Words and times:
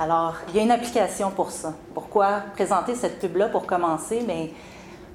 Alors, 0.00 0.36
il 0.48 0.56
y 0.56 0.60
a 0.60 0.62
une 0.62 0.70
application 0.70 1.32
pour 1.32 1.50
ça. 1.50 1.72
Pourquoi 1.92 2.42
présenter 2.54 2.94
cette 2.94 3.18
pub-là 3.18 3.48
pour 3.48 3.66
commencer? 3.66 4.22
Mais 4.24 4.52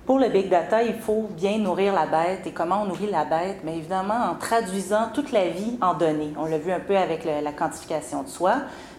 pour 0.06 0.20
le 0.20 0.28
big 0.28 0.50
data, 0.50 0.84
il 0.84 0.96
faut 0.96 1.30
bien 1.32 1.58
nourrir 1.58 1.94
la 1.94 2.06
bête. 2.06 2.46
Et 2.46 2.52
comment 2.52 2.82
on 2.82 2.88
nourrit 2.88 3.10
la 3.10 3.24
bête? 3.24 3.62
Mais 3.64 3.78
évidemment, 3.78 4.32
en 4.32 4.36
traduisant 4.36 5.08
toute 5.14 5.32
la 5.32 5.48
vie 5.48 5.78
en 5.80 5.94
données. 5.94 6.34
On 6.38 6.44
l'a 6.44 6.58
vu 6.58 6.70
un 6.74 6.82
peu 6.82 6.98
avec 6.98 7.24
la 7.24 7.54
quantification 7.54 8.24
de 8.24 8.28
soi, 8.28 8.56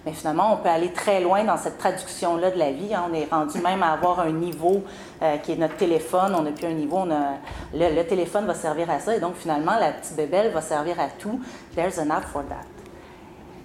mais 0.06 0.12
finalement, 0.12 0.54
on 0.54 0.56
peut 0.56 0.70
aller 0.70 0.90
très 0.90 1.20
loin 1.20 1.44
dans 1.44 1.58
cette 1.58 1.76
traduction-là 1.76 2.50
de 2.50 2.58
la 2.58 2.72
vie. 2.72 2.94
Hein. 2.94 3.04
On 3.10 3.14
est 3.14 3.28
rendu 3.30 3.58
même 3.60 3.82
à 3.82 3.92
avoir 3.92 4.20
un 4.20 4.32
niveau 4.32 4.82
euh, 5.22 5.36
qui 5.36 5.52
est 5.52 5.56
notre 5.56 5.76
téléphone. 5.76 6.34
On 6.34 6.44
n'a 6.44 6.52
plus 6.52 6.66
un 6.66 6.72
niveau, 6.72 6.96
on 6.96 7.04
le, 7.04 7.94
le, 7.94 8.06
téléphone 8.06 8.46
va 8.46 8.54
servir 8.54 8.88
à 8.88 9.00
ça. 9.00 9.14
Et 9.14 9.20
donc, 9.20 9.34
finalement, 9.34 9.78
la 9.78 9.92
petite 9.92 10.16
bébelle 10.16 10.50
va 10.50 10.62
servir 10.62 10.98
à 10.98 11.08
tout. 11.08 11.42
There's 11.76 11.98
an 11.98 12.08
app 12.08 12.24
for 12.24 12.42
that. 12.48 12.64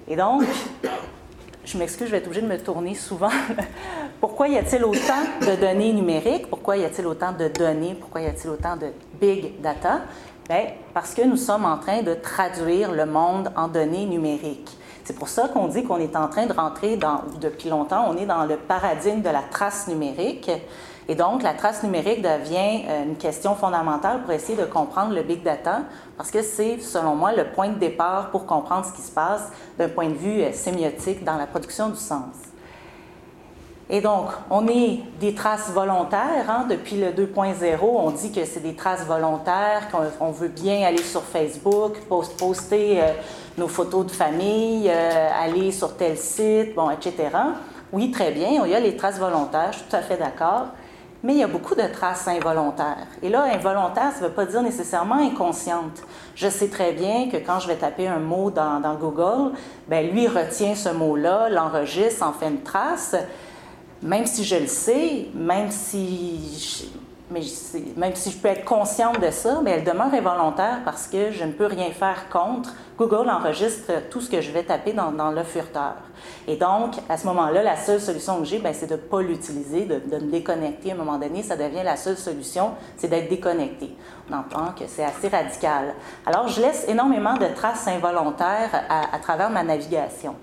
Et 0.09 0.17
donc, 0.17 0.43
je 1.69 1.77
m'excuse, 1.77 2.07
je 2.07 2.11
vais 2.11 2.17
être 2.17 2.25
obligée 2.25 2.41
de 2.41 2.47
me 2.47 2.57
tourner 2.57 2.95
souvent. 2.95 3.29
Pourquoi 4.19 4.47
y 4.47 4.57
a-t-il 4.57 4.83
autant 4.83 5.21
de 5.41 5.55
données 5.55 5.93
numériques? 5.93 6.49
Pourquoi 6.49 6.77
y 6.77 6.83
a-t-il 6.83 7.05
autant 7.05 7.31
de 7.31 7.47
données? 7.47 7.95
Pourquoi 7.99 8.21
y 8.21 8.25
a-t-il 8.25 8.49
autant 8.49 8.75
de 8.75 8.87
big 9.21 9.61
data? 9.61 10.01
Bien, 10.49 10.65
parce 10.95 11.13
que 11.13 11.21
nous 11.21 11.37
sommes 11.37 11.65
en 11.65 11.77
train 11.77 12.01
de 12.01 12.15
traduire 12.15 12.91
le 12.91 13.05
monde 13.05 13.51
en 13.55 13.67
données 13.67 14.07
numériques. 14.07 14.75
C'est 15.03 15.15
pour 15.15 15.27
ça 15.27 15.47
qu'on 15.47 15.67
dit 15.67 15.83
qu'on 15.83 15.97
est 15.97 16.15
en 16.15 16.27
train 16.27 16.47
de 16.47 16.53
rentrer 16.53 16.97
dans, 16.97 17.21
depuis 17.39 17.69
longtemps, 17.69 18.05
on 18.09 18.17
est 18.17 18.25
dans 18.25 18.45
le 18.45 18.57
paradigme 18.57 19.21
de 19.21 19.29
la 19.29 19.43
trace 19.43 19.87
numérique. 19.87 20.49
Et 21.09 21.15
donc, 21.15 21.41
la 21.41 21.55
trace 21.55 21.81
numérique 21.81 22.21
devient 22.21 22.83
euh, 22.87 23.03
une 23.03 23.15
question 23.15 23.55
fondamentale 23.55 24.21
pour 24.21 24.31
essayer 24.31 24.55
de 24.55 24.65
comprendre 24.65 25.15
le 25.15 25.23
big 25.23 25.41
data, 25.41 25.81
parce 26.15 26.29
que 26.29 26.43
c'est, 26.43 26.77
selon 26.81 27.15
moi, 27.15 27.33
le 27.33 27.45
point 27.45 27.69
de 27.69 27.79
départ 27.79 28.29
pour 28.29 28.45
comprendre 28.45 28.85
ce 28.85 28.93
qui 28.93 29.01
se 29.01 29.09
passe 29.09 29.51
d'un 29.79 29.89
point 29.89 30.07
de 30.07 30.13
vue 30.13 30.43
euh, 30.43 30.53
sémiotique 30.53 31.23
dans 31.23 31.35
la 31.35 31.47
production 31.47 31.89
du 31.89 31.97
sens. 31.97 32.35
Et 33.89 34.01
donc, 34.01 34.27
on 34.51 34.67
est 34.67 34.99
des 35.19 35.33
traces 35.33 35.71
volontaires. 35.71 36.47
Hein. 36.47 36.67
Depuis 36.69 36.97
le 36.97 37.07
2.0, 37.07 37.79
on 37.81 38.11
dit 38.11 38.31
que 38.31 38.45
c'est 38.45 38.59
des 38.59 38.75
traces 38.75 39.03
volontaires, 39.07 39.87
qu'on 39.91 40.29
veut 40.29 40.49
bien 40.49 40.85
aller 40.85 41.01
sur 41.01 41.23
Facebook, 41.23 41.97
poster 42.07 43.01
euh, 43.01 43.13
nos 43.57 43.67
photos 43.67 44.05
de 44.05 44.11
famille, 44.11 44.91
aller 44.91 45.71
sur 45.71 45.97
tel 45.97 46.15
site, 46.17 46.75
bon, 46.75 46.91
etc. 46.91 47.29
Oui, 47.91 48.11
très 48.11 48.29
bien, 48.29 48.63
il 48.63 48.71
y 48.71 48.75
a 48.75 48.79
les 48.79 48.95
traces 48.95 49.17
volontaires, 49.17 49.71
je 49.71 49.79
suis 49.79 49.87
tout 49.87 49.95
à 49.95 50.01
fait 50.01 50.17
d'accord. 50.17 50.67
Mais 51.21 51.33
il 51.33 51.39
y 51.39 51.43
a 51.43 51.47
beaucoup 51.47 51.75
de 51.75 51.85
traces 51.91 52.27
involontaires. 52.29 53.07
Et 53.21 53.29
là, 53.29 53.43
involontaire, 53.43 54.11
ça 54.13 54.21
ne 54.21 54.27
veut 54.27 54.33
pas 54.33 54.45
dire 54.45 54.61
nécessairement 54.61 55.15
inconsciente. 55.15 56.01
Je 56.35 56.47
sais 56.47 56.69
très 56.69 56.93
bien 56.93 57.29
que 57.29 57.37
quand 57.37 57.59
je 57.59 57.67
vais 57.67 57.75
taper 57.75 58.07
un 58.07 58.19
mot 58.19 58.51
dans, 58.51 58.95
Google, 58.99 59.53
ben 59.89 60.09
lui 60.09 60.27
retient 60.27 60.75
ce 60.75 60.89
mot-là, 60.89 61.49
l'enregistre, 61.49 62.25
en 62.25 62.31
fait 62.31 62.47
une 62.47 62.61
trace. 62.61 63.15
Même 64.01 64.25
si 64.25 64.45
je 64.45 64.55
le 64.55 64.67
sais, 64.67 65.27
même 65.33 65.71
si 65.71 66.89
mais 67.31 67.41
même 67.95 68.15
si 68.15 68.31
je 68.31 68.37
peux 68.37 68.47
être 68.47 68.65
consciente 68.65 69.19
de 69.19 69.29
ça, 69.29 69.59
mais 69.63 69.71
elle 69.71 69.83
demeure 69.83 70.13
involontaire 70.13 70.79
parce 70.83 71.07
que 71.07 71.31
je 71.31 71.43
ne 71.43 71.51
peux 71.51 71.65
rien 71.65 71.91
faire 71.91 72.27
contre. 72.29 72.73
Google 72.97 73.29
enregistre 73.29 73.93
tout 74.09 74.19
ce 74.19 74.29
que 74.29 74.41
je 74.41 74.51
vais 74.51 74.63
taper 74.63 74.93
dans, 74.93 75.31
le 75.31 75.43
furteur. 75.43 75.95
Et 76.47 76.57
donc, 76.57 76.95
à 77.07 77.17
ce 77.17 77.25
moment-là, 77.27 77.63
la 77.63 77.77
seule 77.77 78.01
solution 78.01 78.39
que 78.39 78.45
j'ai, 78.45 78.59
ben, 78.59 78.73
c'est 78.73 78.87
de 78.87 78.93
ne 78.93 78.97
pas 78.97 79.21
l'utiliser, 79.21 79.85
de, 79.85 80.17
me 80.17 80.31
déconnecter. 80.31 80.91
À 80.91 80.95
un 80.95 80.97
moment 80.97 81.17
donné, 81.17 81.43
ça 81.43 81.55
devient 81.55 81.83
la 81.83 81.95
seule 81.95 82.17
solution, 82.17 82.71
c'est 82.97 83.07
d'être 83.07 83.29
déconnecté. 83.29 83.95
On 84.29 84.33
entend 84.33 84.73
que 84.77 84.85
c'est 84.87 85.05
assez 85.05 85.29
radical. 85.29 85.93
Alors, 86.25 86.47
je 86.47 86.61
laisse 86.61 86.85
énormément 86.89 87.35
de 87.35 87.47
traces 87.55 87.87
involontaires 87.87 88.83
à 88.89 89.17
travers 89.19 89.49
ma 89.49 89.63
navigation. 89.63 90.35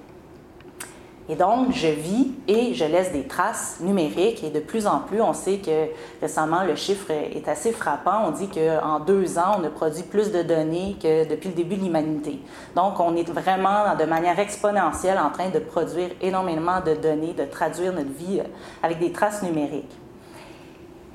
Et 1.28 1.34
donc, 1.34 1.72
je 1.72 1.88
vis 1.88 2.32
et 2.46 2.72
je 2.74 2.84
laisse 2.84 3.12
des 3.12 3.26
traces 3.26 3.78
numériques. 3.80 4.44
Et 4.44 4.50
de 4.50 4.60
plus 4.60 4.86
en 4.86 5.00
plus, 5.00 5.20
on 5.20 5.32
sait 5.32 5.58
que 5.58 5.88
récemment, 6.20 6.62
le 6.62 6.76
chiffre 6.76 7.10
est 7.10 7.48
assez 7.48 7.72
frappant. 7.72 8.28
On 8.28 8.30
dit 8.30 8.48
qu'en 8.48 9.00
deux 9.00 9.38
ans, 9.38 9.58
on 9.58 9.64
a 9.64 9.68
produit 9.68 10.04
plus 10.04 10.30
de 10.30 10.42
données 10.42 10.96
que 11.02 11.28
depuis 11.28 11.48
le 11.48 11.54
début 11.54 11.76
de 11.76 11.82
l'humanité. 11.82 12.38
Donc, 12.76 13.00
on 13.00 13.16
est 13.16 13.28
vraiment 13.28 13.96
de 13.98 14.04
manière 14.04 14.38
exponentielle 14.38 15.18
en 15.18 15.30
train 15.30 15.48
de 15.48 15.58
produire 15.58 16.10
énormément 16.20 16.80
de 16.80 16.94
données, 16.94 17.32
de 17.32 17.44
traduire 17.44 17.92
notre 17.92 18.12
vie 18.12 18.40
avec 18.82 19.00
des 19.00 19.10
traces 19.10 19.42
numériques. 19.42 20.05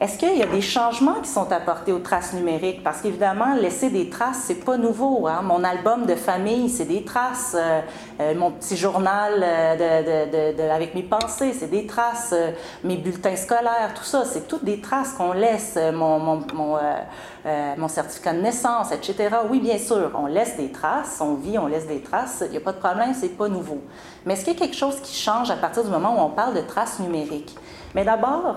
Est-ce 0.01 0.17
qu'il 0.17 0.35
y 0.35 0.41
a 0.41 0.47
des 0.47 0.61
changements 0.61 1.21
qui 1.21 1.29
sont 1.29 1.51
apportés 1.51 1.91
aux 1.91 1.99
traces 1.99 2.33
numériques? 2.33 2.83
Parce 2.83 3.01
qu'évidemment, 3.01 3.53
laisser 3.53 3.91
des 3.91 4.09
traces, 4.09 4.45
c'est 4.47 4.65
pas 4.65 4.75
nouveau. 4.75 5.27
Hein. 5.27 5.43
Mon 5.43 5.63
album 5.63 6.07
de 6.07 6.15
famille, 6.15 6.69
c'est 6.69 6.85
des 6.85 7.03
traces. 7.03 7.55
Euh, 7.55 7.81
euh, 8.19 8.33
mon 8.33 8.49
petit 8.49 8.75
journal 8.75 9.33
euh, 9.43 10.73
avec 10.73 10.95
mes 10.95 11.03
pensées, 11.03 11.53
c'est 11.53 11.69
des 11.69 11.85
traces. 11.85 12.33
mes 12.83 12.97
bulletins 12.97 13.35
scolaires, 13.35 13.93
tout 13.95 14.03
ça, 14.03 14.25
c'est 14.25 14.47
toutes 14.47 14.63
des 14.63 14.81
traces 14.81 15.13
qu'on 15.13 15.33
laisse. 15.33 15.77
Mon, 15.93 16.17
mon, 16.17 16.41
mon, 16.55 16.77
mon, 17.77 17.87
certificat 17.87 18.33
de 18.33 18.41
naissance, 18.41 18.91
etc. 18.91 19.29
Oui, 19.51 19.59
bien 19.59 19.77
sûr, 19.77 20.09
on 20.15 20.25
laisse 20.25 20.57
des 20.57 20.71
traces, 20.71 21.19
on 21.21 21.35
vit, 21.35 21.59
on 21.59 21.67
laisse 21.67 21.85
des 21.85 22.01
traces. 22.01 22.43
Il 22.47 22.49
n'y 22.49 22.57
a 22.57 22.61
pas 22.61 22.73
de 22.73 22.79
problème, 22.79 23.13
c'est 23.13 23.37
pas 23.37 23.49
nouveau. 23.49 23.83
Mais 24.25 24.33
est-ce 24.33 24.45
qu'il 24.45 24.53
y 24.53 24.57
a 24.57 24.59
quelque 24.59 24.75
chose 24.75 24.99
qui 24.99 25.15
change 25.15 25.51
à 25.51 25.57
partir 25.57 25.83
du 25.83 25.91
moment 25.91 26.15
où 26.17 26.25
on 26.25 26.31
parle 26.31 26.55
de 26.55 26.61
traces 26.61 26.99
numériques? 26.99 27.55
Mais 27.93 28.03
d'abord, 28.03 28.55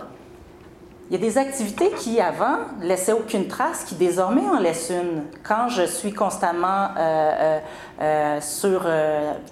il 1.11 1.13
y 1.13 1.17
a 1.17 1.19
des 1.19 1.37
activités 1.37 1.91
qui, 1.91 2.19
avant, 2.19 2.57
laissaient 2.81 3.13
aucune 3.13 3.47
trace, 3.47 3.85
qui 3.85 3.95
désormais 3.95 4.49
en 4.49 4.59
laissent 4.59 4.91
une. 4.91 5.25
Quand 5.43 5.69
je 5.69 5.83
suis 5.83 6.15
constamment 6.15 6.89
euh, 6.97 6.99
euh, 6.99 7.59
euh, 8.01 8.41
sur 8.41 8.87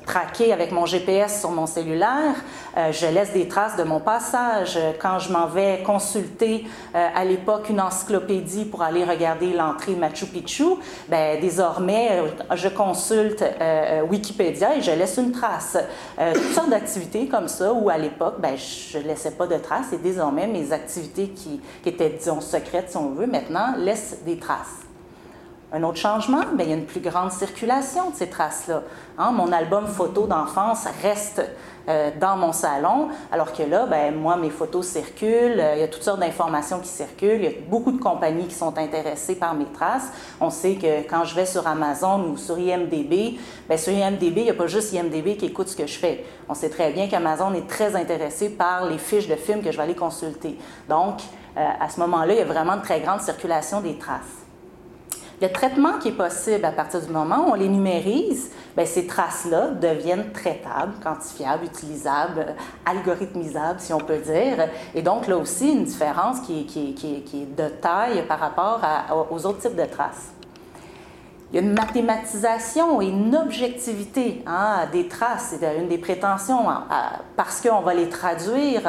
traqué 0.07 0.53
avec 0.53 0.73
mon 0.73 0.87
GPS 0.87 1.41
sur 1.41 1.51
mon 1.51 1.67
cellulaire, 1.67 2.35
je 2.91 3.07
laisse 3.07 3.33
des 3.33 3.49
traces 3.49 3.77
de 3.77 3.83
mon 3.83 4.01
passage. 4.01 4.79
Quand 5.01 5.19
je 5.19 5.31
m'en 5.31 5.47
vais 5.47 5.83
consulter 5.85 6.67
à 6.95 7.25
l'époque 7.25 7.69
une 7.69 7.81
encyclopédie 7.81 8.65
pour 8.65 8.83
aller 8.83 9.05
regarder 9.05 9.53
l'entrée 9.53 9.95
Machu 9.95 10.27
Picchu, 10.27 10.65
ben, 11.09 11.39
désormais, 11.41 12.23
je 12.55 12.69
consulte 12.69 13.45
Wikipédia 14.11 14.77
et 14.77 14.81
je 14.81 14.91
laisse 14.91 15.19
une 15.19 15.33
trace. 15.33 15.77
toutes 16.35 16.53
sortes 16.53 16.71
d'activités 16.71 17.29
comme 17.29 17.49
ça 17.49 17.73
où 17.73 17.91
à 17.91 17.99
l'époque, 17.99 18.37
ben, 18.39 18.57
je 18.57 18.99
ne 18.99 19.05
laissais 19.05 19.33
pas 19.33 19.47
de 19.47 19.57
traces 19.57 19.93
et 19.93 19.99
désormais 19.99 20.47
mes 20.47 20.73
activités 20.73 21.29
qui 21.29 21.42
qui, 21.43 21.61
était, 21.89 22.11
disons, 22.11 22.41
secrète, 22.41 22.91
si 22.91 22.97
on 22.97 23.11
veut, 23.11 23.27
maintenant 23.27 23.75
laisse 23.77 24.19
des 24.25 24.39
traces. 24.39 24.81
Un 25.75 25.83
autre 25.85 25.97
changement, 25.97 26.43
bien, 26.53 26.67
il 26.67 26.69
y 26.69 26.73
a 26.75 26.77
une 26.77 26.85
plus 26.85 27.01
grande 27.01 27.33
circulation 27.33 28.11
de 28.11 28.15
ces 28.15 28.29
traces-là. 28.29 28.83
Hein. 29.17 29.33
mon 29.33 29.51
album 29.53 29.87
photo 29.87 30.27
d'enfance 30.27 30.87
reste 31.03 31.43
euh, 31.89 32.11
dans 32.21 32.37
mon 32.37 32.53
salon, 32.53 33.09
alors 33.33 33.55
que 33.55 33.63
là, 33.63 33.87
bien, 33.87 34.11
moi, 34.11 34.37
mes 34.37 34.51
photos 34.51 34.87
circulent, 34.87 35.59
euh, 35.59 35.77
il 35.77 35.81
y 35.81 35.83
a 35.83 35.89
toutes 35.89 36.03
sortes 36.03 36.21
d'informations 36.21 36.79
qui 36.79 36.89
circulent, 36.89 37.39
il 37.39 37.45
y 37.45 37.47
a 37.47 37.53
beaucoup 37.69 37.91
de 37.91 37.99
compagnies 37.99 38.47
qui 38.49 38.55
sont 38.55 38.77
intéressées 38.77 39.35
par 39.35 39.55
mes 39.55 39.65
traces. 39.65 40.13
On 40.43 40.51
sait 40.51 40.75
que 40.75 41.09
quand 41.09 41.25
je 41.25 41.35
vais 41.35 41.47
sur 41.47 41.67
Amazon 41.67 42.23
ou 42.31 42.37
sur 42.37 42.59
IMDB, 42.59 43.39
bien, 43.67 43.79
sur 43.79 43.95
IMDB, 43.95 44.37
il 44.37 44.45
n'y 44.45 44.51
a 44.51 44.55
pas 44.55 44.67
juste 44.67 44.93
IMDB 44.93 45.39
qui 45.39 45.47
écoute 45.47 45.69
ce 45.69 45.77
que 45.77 45.87
je 45.87 45.99
fais. 45.99 46.23
On 46.51 46.55
sait 46.55 46.69
très 46.69 46.93
bien 46.93 47.09
qu'Amazon 47.09 47.55
est 47.55 47.67
très 47.67 47.97
intéressé 47.97 48.51
par 48.51 48.85
les 48.85 48.99
fiches 48.99 49.27
de 49.27 49.37
films 49.37 49.63
que 49.63 49.73
je 49.73 49.79
vais 49.79 49.85
aller 49.85 49.97
consulter. 49.97 50.59
Donc, 50.87 51.21
euh, 51.57 51.67
à 51.81 51.89
ce 51.89 51.99
moment-là, 52.01 52.35
il 52.35 52.39
y 52.39 52.43
a 52.43 52.45
vraiment 52.45 52.75
une 52.75 52.83
très 52.83 53.01
grande 53.01 53.23
circulation 53.23 53.81
des 53.81 53.97
traces. 53.97 54.42
Le 55.41 55.49
traitement 55.49 55.99
qui 55.99 56.09
est 56.09 56.13
possible 56.13 56.65
à 56.65 56.73
partir 56.73 57.01
du 57.01 57.11
moment 57.11 57.49
où 57.49 57.51
on 57.53 57.55
les 57.55 57.69
numérise, 57.69 58.51
bien, 58.77 58.87
ces 58.87 59.07
traces-là 59.07 59.69
deviennent 59.69 60.31
traitables, 60.33 60.95
quantifiables, 61.03 61.65
utilisables, 61.65 62.41
euh, 62.41 62.53
algorithmisables, 62.85 63.81
si 63.81 63.93
on 63.93 63.99
peut 63.99 64.19
dire. 64.19 64.69
Et 64.95 65.03
donc, 65.03 65.27
là 65.27 65.37
aussi, 65.37 65.73
une 65.73 65.85
différence 65.85 66.41
qui, 66.41 66.67
qui, 66.67 66.95
qui, 66.95 67.23
qui 67.23 67.43
est 67.43 67.57
de 67.57 67.69
taille 67.69 68.25
par 68.27 68.39
rapport 68.39 68.81
aux 69.31 69.47
autres 69.47 69.61
types 69.61 69.77
de 69.77 69.87
traces. 69.87 70.33
Il 71.53 71.57
y 71.57 71.59
a 71.59 71.63
une 71.63 71.75
mathématisation 71.75 73.03
et 73.03 73.09
une 73.09 73.37
objectivité 73.37 74.43
hein, 74.47 74.87
des 74.91 75.07
traces. 75.07 75.55
C'est 75.61 75.79
une 75.79 75.87
des 75.87 75.99
prétentions 75.99 76.71
hein, 76.71 76.87
parce 77.37 77.61
qu'on 77.61 77.81
va 77.81 77.93
les 77.93 78.09
traduire 78.09 78.81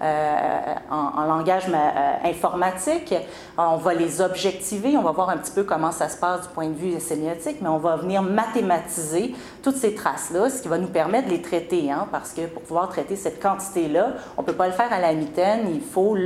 euh, 0.00 0.74
en, 0.90 1.24
langage 1.26 1.64
euh, 1.68 2.12
informatique. 2.24 3.14
On 3.58 3.76
va 3.76 3.92
les 3.92 4.22
objectiver. 4.22 4.96
On 4.96 5.02
va 5.02 5.10
voir 5.10 5.28
un 5.28 5.36
petit 5.36 5.52
peu 5.52 5.64
comment 5.64 5.92
ça 5.92 6.08
se 6.08 6.16
passe 6.16 6.40
du 6.40 6.48
point 6.54 6.68
de 6.68 6.74
vue 6.74 6.98
sémiotique, 7.00 7.58
mais 7.60 7.68
on 7.68 7.76
va 7.76 7.96
venir 7.96 8.22
mathématiser 8.22 9.34
toutes 9.62 9.76
ces 9.76 9.94
traces-là, 9.94 10.48
ce 10.48 10.62
qui 10.62 10.68
va 10.68 10.78
nous 10.78 10.88
permettre 10.88 11.26
de 11.28 11.32
les 11.32 11.42
traiter. 11.42 11.92
Hein, 11.92 12.08
parce 12.10 12.32
que 12.32 12.46
pour 12.46 12.62
pouvoir 12.62 12.88
traiter 12.88 13.16
cette 13.16 13.42
quantité-là, 13.42 14.14
on 14.38 14.40
ne 14.40 14.46
peut 14.46 14.54
pas 14.54 14.68
le 14.68 14.72
faire 14.72 14.90
à 14.90 15.00
la 15.00 15.12
mitaine. 15.12 15.68
Il 15.70 15.82
faut 15.82 16.16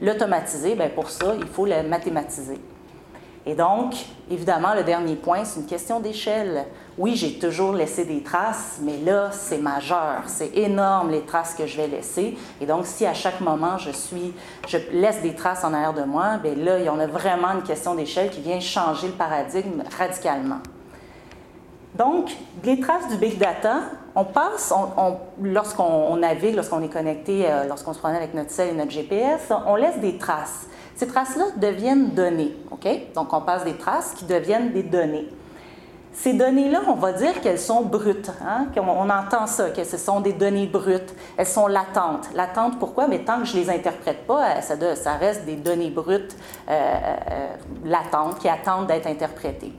l'automatiser. 0.00 0.76
Bien, 0.76 0.88
pour 0.88 1.10
ça, 1.10 1.34
il 1.36 1.48
faut 1.48 1.66
le 1.66 1.82
mathématiser. 1.82 2.60
Et 3.46 3.54
donc, 3.54 3.94
évidemment, 4.30 4.74
le 4.74 4.84
dernier 4.84 5.16
point, 5.16 5.44
c'est 5.44 5.60
une 5.60 5.66
question 5.66 5.98
d'échelle. 5.98 6.66
Oui, 6.98 7.16
j'ai 7.16 7.38
toujours 7.38 7.72
laissé 7.72 8.04
des 8.04 8.22
traces, 8.22 8.78
mais 8.82 8.98
là, 8.98 9.30
c'est 9.32 9.58
majeur, 9.58 10.24
c'est 10.26 10.54
énorme 10.58 11.10
les 11.10 11.22
traces 11.22 11.54
que 11.54 11.66
je 11.66 11.76
vais 11.78 11.86
laisser. 11.86 12.36
Et 12.60 12.66
donc, 12.66 12.84
si 12.84 13.06
à 13.06 13.14
chaque 13.14 13.40
moment 13.40 13.78
je 13.78 13.90
suis, 13.90 14.34
je 14.68 14.76
laisse 14.92 15.22
des 15.22 15.34
traces 15.34 15.64
en 15.64 15.72
arrière 15.72 15.94
de 15.94 16.04
moi, 16.04 16.36
bien 16.36 16.54
là, 16.54 16.92
en 16.92 16.98
a 16.98 17.06
vraiment 17.06 17.52
une 17.54 17.62
question 17.62 17.94
d'échelle 17.94 18.30
qui 18.30 18.42
vient 18.42 18.60
changer 18.60 19.06
le 19.06 19.14
paradigme 19.14 19.82
radicalement. 19.98 20.58
Donc, 22.00 22.34
les 22.64 22.80
traces 22.80 23.08
du 23.08 23.18
big 23.18 23.36
data, 23.36 23.80
on 24.14 24.24
passe, 24.24 24.72
lorsqu'on 25.42 26.16
navigue, 26.16 26.54
lorsqu'on 26.54 26.82
est 26.82 26.88
connecté, 26.88 27.44
euh, 27.44 27.66
lorsqu'on 27.68 27.92
se 27.92 27.98
promène 27.98 28.16
avec 28.16 28.32
notre 28.32 28.50
cell 28.50 28.70
et 28.70 28.72
notre 28.72 28.90
GPS, 28.90 29.52
on 29.66 29.76
laisse 29.76 29.98
des 29.98 30.16
traces. 30.16 30.66
Ces 30.96 31.06
traces-là 31.06 31.44
deviennent 31.58 32.14
données, 32.14 32.56
OK? 32.70 32.88
Donc, 33.14 33.34
on 33.34 33.42
passe 33.42 33.64
des 33.64 33.76
traces 33.76 34.14
qui 34.14 34.24
deviennent 34.24 34.72
des 34.72 34.82
données. 34.82 35.28
Ces 36.14 36.32
données-là, 36.32 36.80
on 36.88 36.94
va 36.94 37.12
dire 37.12 37.38
qu'elles 37.42 37.58
sont 37.58 37.82
brutes. 37.82 38.32
Hein? 38.42 38.68
On, 38.78 39.10
entend 39.10 39.46
ça, 39.46 39.68
que 39.68 39.84
ce 39.84 39.98
sont 39.98 40.20
des 40.20 40.32
données 40.32 40.68
brutes. 40.68 41.14
Elles 41.36 41.46
sont 41.46 41.66
latentes. 41.66 42.30
Latentes, 42.34 42.78
pourquoi? 42.78 43.08
Mais 43.08 43.18
tant 43.18 43.40
que 43.40 43.44
je 43.44 43.58
ne 43.58 43.62
les 43.62 43.68
interprète 43.68 44.26
pas, 44.26 44.56
euh, 44.56 44.94
ça, 44.94 45.12
reste 45.16 45.44
des 45.44 45.56
données 45.56 45.90
brutes 45.90 46.34
euh, 46.70 47.50
latentes 47.84 48.38
qui 48.38 48.48
attendent 48.48 48.86
d'être 48.86 49.06
interprétées 49.06 49.74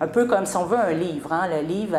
un 0.00 0.06
peu 0.06 0.24
comme 0.24 0.46
si 0.46 0.56
on 0.56 0.64
veut 0.64 0.78
un 0.78 0.92
livre. 0.92 1.30
Hein, 1.32 1.48
le 1.54 1.66
livre 1.66 1.96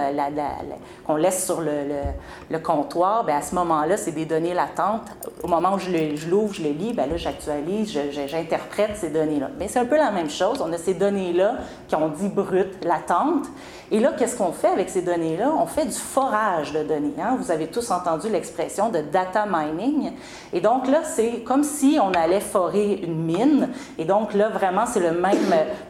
qu'on 1.05 1.15
laisse 1.15 1.45
sur 1.45 1.61
le, 1.61 2.57
comptoir, 2.59 3.23
bien, 3.23 3.37
à 3.37 3.41
ce 3.41 3.53
moment-là, 3.55 3.95
c'est 3.95 4.11
des 4.11 4.25
données 4.25 4.55
latentes. 4.55 5.07
Au 5.43 5.47
moment 5.47 5.75
où 5.75 5.79
je 5.79 5.91
l'ouvre, 6.27 6.53
je, 6.53 6.63
le 6.63 6.69
lis, 6.69 6.93
bien 6.93 7.05
là, 7.05 7.15
j'actualise, 7.15 7.97
j'interprète 8.27 8.95
ces 8.95 9.09
données-là. 9.09 9.49
Mais 9.59 9.67
c'est 9.67 9.79
un 9.79 9.85
peu 9.85 9.97
la 9.97 10.11
même 10.11 10.29
chose. 10.29 10.63
On 10.65 10.73
a 10.73 10.77
ces 10.77 10.95
données-là 10.95 11.55
qui 11.87 11.95
ont 11.95 12.09
dit 12.09 12.29
brutes, 12.29 12.83
latentes. 12.83 13.47
Et 13.91 13.99
là, 13.99 14.13
qu'est-ce 14.17 14.37
qu'on 14.37 14.53
fait 14.53 14.69
avec 14.69 14.89
ces 14.89 15.01
données-là? 15.01 15.51
On 15.59 15.65
fait 15.65 15.85
du 15.85 15.91
forage 15.91 16.71
de 16.71 16.81
données. 16.81 17.13
Hein. 17.21 17.37
Vous 17.39 17.51
avez 17.51 17.67
tous 17.67 17.91
entendu 17.91 18.29
l'expression 18.29 18.89
de 18.89 18.99
data 18.99 19.45
mining. 19.45 20.13
Et 20.53 20.61
donc 20.61 20.87
là, 20.87 21.01
c'est 21.03 21.41
comme 21.41 21.63
si 21.63 21.99
on 22.01 22.11
allait 22.13 22.39
forer 22.39 23.01
une 23.03 23.21
mine. 23.25 23.69
Et 23.97 24.05
donc 24.05 24.33
là, 24.33 24.49
vraiment, 24.49 24.85
c'est 24.85 25.01
le 25.01 25.11
même 25.11 25.35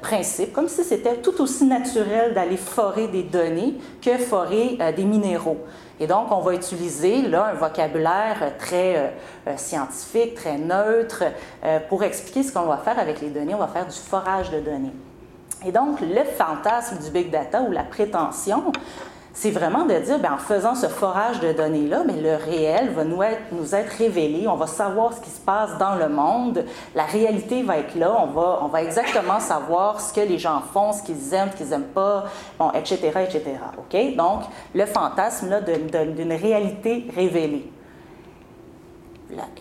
principe, 0.02 0.52
comme 0.52 0.68
si 0.68 0.84
c'était 0.84 1.18
tout 1.18 1.40
aussi 1.42 1.66
naturel 1.66 2.00
d'aller 2.33 2.57
forer 2.57 3.07
des 3.07 3.24
données 3.24 3.75
que 4.01 4.18
forer 4.18 4.77
euh, 4.80 4.92
des 4.92 5.03
minéraux. 5.03 5.59
Et 6.00 6.07
donc, 6.07 6.31
on 6.31 6.39
va 6.39 6.53
utiliser 6.53 7.21
là 7.21 7.51
un 7.51 7.53
vocabulaire 7.53 8.53
très 8.57 8.98
euh, 8.98 9.07
euh, 9.48 9.57
scientifique, 9.57 10.36
très 10.36 10.57
neutre, 10.57 11.24
pour 11.89 12.03
expliquer 12.03 12.44
ce 12.44 12.51
qu'on 12.51 12.65
va 12.65 12.77
faire 12.77 12.98
avec 12.98 13.21
les 13.21 13.30
données. 13.30 13.53
On 13.53 13.59
va 13.59 13.68
faire 13.68 13.86
du 13.86 13.98
forage 13.98 14.50
de 14.50 14.59
données. 14.59 14.94
Et 15.65 15.71
donc, 15.71 16.01
le 16.01 16.24
fantasme 16.24 16.98
du 16.98 17.12
big 17.12 17.30
data 17.30 17.62
ou 17.62 17.71
la 17.71 17.83
prétention, 17.83 18.71
c'est 19.33 19.51
vraiment 19.51 19.86
de 19.86 19.94
dire, 19.95 20.19
bien, 20.19 20.33
en 20.33 20.38
faisant 20.38 20.75
ce 20.75 20.88
forage 20.88 21.39
de 21.39 21.54
données-là, 21.54 22.04
mais 22.06 22.19
le 22.22 22.36
réel 22.36 22.89
va 22.89 23.06
nous 23.06 23.24
être, 23.24 23.98
révélé, 23.98 24.48
on 24.48 24.56
va 24.56 24.68
savoir 24.68 25.13
ce 25.13 25.22
qui 25.22 25.30
se 25.30 25.39
passe 25.39 25.78
dans 25.78 25.95
le 25.95 26.10
monde, 26.10 26.66
la 26.95 27.04
réalité 27.04 27.63
va 27.63 27.78
être 27.78 27.95
là, 27.95 28.13
on 28.19 28.68
va, 28.68 28.83
exactement 28.83 29.39
savoir 29.39 30.01
ce 30.01 30.13
que 30.13 30.22
les 30.22 30.38
gens 30.38 30.62
font, 30.74 30.92
ce 30.92 31.01
qu'ils 31.01 31.33
aiment, 31.33 31.50
ce 31.51 31.57
qu'ils 31.57 31.69
n'aiment 31.69 31.83
pas, 31.83 32.25
bon, 32.60 32.72
etc., 32.72 32.98
etc. 33.24 33.44
OK? 33.78 34.16
Donc, 34.16 34.42
le 34.75 34.86
fantasme 34.86 35.50
là, 35.50 35.62
d'une 35.62 36.34
réalité 36.34 37.07
révélée 37.16 37.72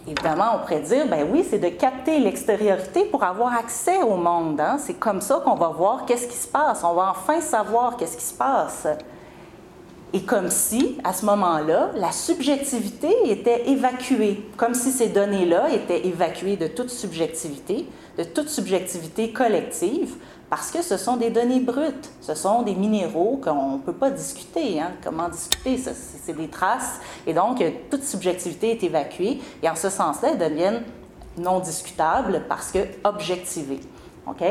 évidemment, 0.07 0.57
on 0.57 0.59
pourrait 0.61 0.81
dire, 0.81 1.07
ben 1.07 1.27
oui, 1.31 1.47
c'est 1.49 1.59
de 1.59 1.69
capter 1.69 2.19
l'extériorité 2.19 3.05
pour 3.05 3.23
avoir 3.23 3.57
accès 3.57 4.03
au 4.03 4.17
monde. 4.17 4.61
Hein. 4.61 4.77
C'est 4.79 4.95
comme 4.95 5.21
ça 5.21 5.41
qu'on 5.45 5.55
va 5.55 5.69
voir 5.69 6.05
qu'est-ce 6.07 6.27
qui 6.27 6.37
se 6.37 6.49
passe. 6.49 6.83
On 6.85 6.95
va 6.95 7.11
enfin 7.11 7.41
savoir 7.41 7.97
qu'est-ce 7.97 8.17
qui 8.17 8.25
se 8.25 8.35
passe. 8.35 8.87
Et 10.13 10.23
comme 10.23 10.51
si, 10.51 10.99
à 11.05 11.13
ce 11.13 11.25
moment-là, 11.27 11.93
la 11.95 12.11
subjectivité 12.11 13.15
était 13.27 13.69
évacuée, 13.71 14.45
comme 14.57 14.75
si 14.75 14.91
ces 14.91 15.09
données-là 15.09 15.71
étaient 15.73 16.05
évacuées 16.07 16.57
de 16.57 16.67
toute 16.67 16.91
subjectivité, 16.91 17.87
de 18.19 18.25
toute 18.25 18.49
subjectivité 18.49 19.31
collective, 19.31 20.15
parce 20.49 20.73
que 20.73 20.83
ce 20.83 20.97
sont 20.97 21.17
des 21.17 21.31
données 21.31 21.61
brutes, 21.61 22.11
ce 22.21 22.35
sont 22.35 22.63
des 22.63 22.75
minéraux 22.75 23.41
qu'on 23.43 23.75
ne 23.75 23.79
peut 23.79 23.93
pas 23.93 24.11
discuter. 24.11 24.81
Hein. 24.81 24.91
Comment 25.03 25.29
discuter? 25.29 25.79
C'est 25.79 26.37
des 26.37 26.49
traces. 26.49 26.99
Et 27.25 27.33
donc, 27.33 27.63
toute 27.89 28.03
subjectivité 28.03 28.73
est 28.73 28.83
évacuée. 28.83 29.41
Et 29.63 29.71
en 29.71 29.77
ce 29.77 29.89
sens-là, 29.89 30.31
elles 30.33 30.39
deviennent 30.39 30.83
non 31.39 31.61
discutables 31.61 32.43
parce 32.49 32.73
que 32.73 32.81
objectivées. 33.05 33.81
OK? 34.27 34.43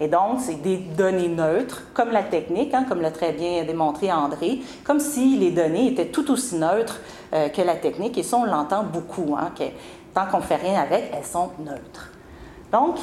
Et 0.00 0.08
donc, 0.08 0.40
c'est 0.40 0.62
des 0.62 0.76
données 0.76 1.28
neutres, 1.28 1.82
comme 1.94 2.10
la 2.10 2.22
technique, 2.22 2.72
hein, 2.74 2.84
comme 2.88 3.00
l'a 3.00 3.10
très 3.10 3.32
bien 3.32 3.64
démontré 3.64 4.12
André, 4.12 4.60
comme 4.84 5.00
si 5.00 5.36
les 5.36 5.50
données 5.50 5.88
étaient 5.88 6.06
tout 6.06 6.30
aussi 6.30 6.56
neutres 6.56 7.00
euh, 7.34 7.48
que 7.48 7.62
la 7.62 7.76
technique. 7.76 8.16
Et 8.18 8.22
ça, 8.22 8.38
on 8.38 8.44
l'entend 8.44 8.84
beaucoup. 8.84 9.36
Hein, 9.38 9.50
que, 9.56 9.64
tant 10.14 10.26
qu'on 10.26 10.38
ne 10.38 10.42
fait 10.42 10.56
rien 10.56 10.80
avec, 10.80 11.12
elles 11.12 11.24
sont 11.24 11.50
neutres. 11.60 12.10
Donc, 12.72 12.96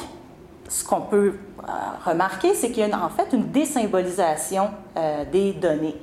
ce 0.68 0.84
qu'on 0.84 1.02
peut 1.02 1.34
euh, 1.62 1.72
remarquer, 2.04 2.54
c'est 2.54 2.70
qu'il 2.70 2.86
y 2.86 2.90
a 2.90 3.04
en 3.04 3.08
fait 3.08 3.32
une 3.32 3.50
désymbolisation 3.50 4.70
euh, 4.96 5.24
des 5.30 5.52
données 5.52 5.96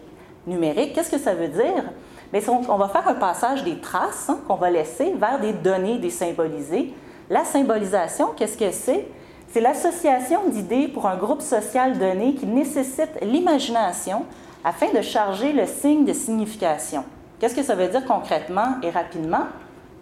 numériques. 0.48 0.94
Qu'est-ce 0.94 1.12
que 1.12 1.18
ça 1.18 1.34
veut 1.34 1.50
dire? 1.50 1.84
Bien, 2.31 2.42
on, 2.48 2.78
va 2.78 2.88
faire 2.88 3.08
un 3.08 3.14
passage 3.14 3.64
des 3.64 3.80
traces 3.80 4.30
hein, 4.30 4.40
qu'on 4.48 4.56
va 4.56 4.69
laisser 4.69 5.14
vers 5.14 5.40
des 5.40 5.54
données 5.54 6.00
désymbolisées. 6.00 6.94
La 7.30 7.46
symbolisation, 7.46 8.30
qu'est-ce 8.36 8.58
que 8.58 8.72
c'est? 8.72 9.06
C'est 9.54 9.62
l'association 9.62 10.50
d'idées 10.50 10.88
pour 10.88 11.06
un 11.06 11.16
groupe 11.16 11.44
social 11.44 12.00
donné 12.00 12.34
qui 12.34 12.48
nécessite 12.48 13.12
l'imagination 13.22 14.26
afin 14.64 14.92
de 14.92 15.00
charger 15.04 15.54
le 15.54 15.68
signe 15.68 16.06
de 16.06 16.14
signification. 16.14 17.04
Qu'est-ce 17.38 17.54
que 17.54 17.62
ça 17.62 17.76
veut 17.76 17.88
dire 17.88 18.04
concrètement 18.04 18.78
et 18.82 18.90
rapidement? 18.90 19.46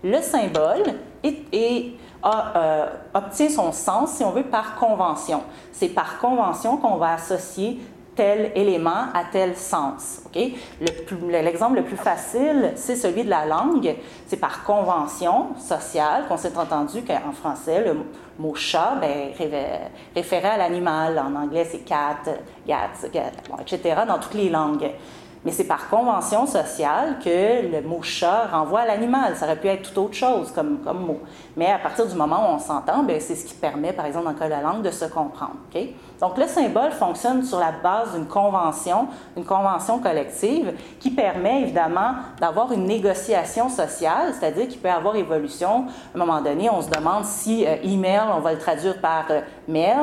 Le 0.06 0.22
symbole 0.22 0.94
est 1.22 1.92
euh, 2.24 2.86
obtient 3.14 3.50
son 3.50 3.74
sens, 3.74 4.14
si 4.14 4.24
on 4.24 4.32
veut, 4.32 4.44
par 4.44 4.76
convention. 4.76 5.44
C'est 5.74 5.90
par 5.90 6.20
convention 6.20 6.78
qu'on 6.78 6.96
va 6.96 7.16
associer 7.16 7.82
tel 8.16 8.52
élément 8.56 9.08
à 9.14 9.24
tel 9.32 9.56
sens. 9.56 10.22
L'exemple 10.34 11.78
le, 11.78 11.84
plus 11.84 11.98
facile, 11.98 12.74
c'est 12.76 12.96
celui 12.96 13.24
de 13.24 13.30
la 13.30 13.46
langue. 13.46 13.96
C'est 14.28 14.38
par 14.38 14.64
convention 14.64 15.56
sociale 15.58 16.26
qu'on 16.28 16.38
s'est 16.38 16.58
entendu 16.58 17.04
qu'en 17.04 17.32
français, 17.32 17.84
le 17.86 17.98
mot 18.38 18.56
chat 18.56 18.96
ben, 19.00 19.30
référait 20.16 20.50
à 20.50 20.58
l'animal. 20.58 21.20
En 21.20 21.36
anglais, 21.36 21.68
c'est 21.70 21.80
cat, 21.86 22.18
gat, 22.68 22.90
etc., 23.62 24.02
dans 24.08 24.20
toutes 24.20 24.36
les 24.36 24.50
langues 24.50 24.92
mais 25.44 25.52
c'est 25.52 25.64
par 25.64 25.90
convention 25.90 26.46
sociale 26.46 27.18
que 27.24 27.66
le 27.68 27.82
mot 27.82 28.02
chat 28.04 28.46
renvoie 28.52 28.82
à 28.82 28.86
l'animal. 28.86 29.36
Ça 29.36 29.46
aurait 29.46 29.60
pu 29.60 29.68
être 29.68 29.92
tout 29.92 30.02
autre 30.02 30.14
chose 30.14 30.52
comme, 30.52 30.80
comme 30.80 31.04
mot. 31.04 31.20
Mais 31.58 31.72
à 31.72 31.80
partir 31.80 32.06
du 32.06 32.16
moment 32.16 32.52
où 32.52 32.56
on 32.56 32.60
s'entend, 32.60 33.04
ben, 33.04 33.20
c'est 33.20 33.36
ce 33.36 33.46
qui 33.46 33.56
permet, 33.56 33.92
par 33.92 34.06
exemple, 34.06 34.26
dans 34.26 34.32
le 34.32 34.38
cas 34.38 34.46
de 34.46 34.52
la 34.52 34.62
langue, 34.62 34.84
de 34.84 34.92
se 34.92 35.06
comprendre. 35.06 35.56
Donc, 36.22 36.38
le 36.38 36.46
symbole 36.46 36.92
fonctionne 36.92 37.44
sur 37.44 37.58
la 37.58 37.72
base 37.72 38.14
d'une 38.14 38.28
convention, 38.28 39.08
une 39.36 39.44
convention 39.44 39.98
collective 39.98 40.74
qui 41.00 41.10
permet, 41.10 41.64
évidemment, 41.64 42.14
d'avoir 42.40 42.72
une 42.72 42.86
négociation 42.86 43.70
sociale, 43.70 44.32
c'est-à-dire 44.32 44.68
qu'il 44.68 44.80
peut 44.80 44.88
y 44.88 44.92
avoir 44.92 45.16
évolution. 45.16 45.88
À 46.14 46.16
un 46.16 46.20
moment 46.20 46.40
donné, 46.40 46.70
on 46.70 46.80
se 46.80 46.92
demande 46.92 47.26
si 47.26 47.66
euh, 47.66 47.78
email, 47.84 48.22
on 48.38 48.40
va 48.40 48.54
le 48.54 48.60
traduire 48.60 49.02
par 49.02 49.26
euh, 49.32 49.42
mail, 49.68 49.98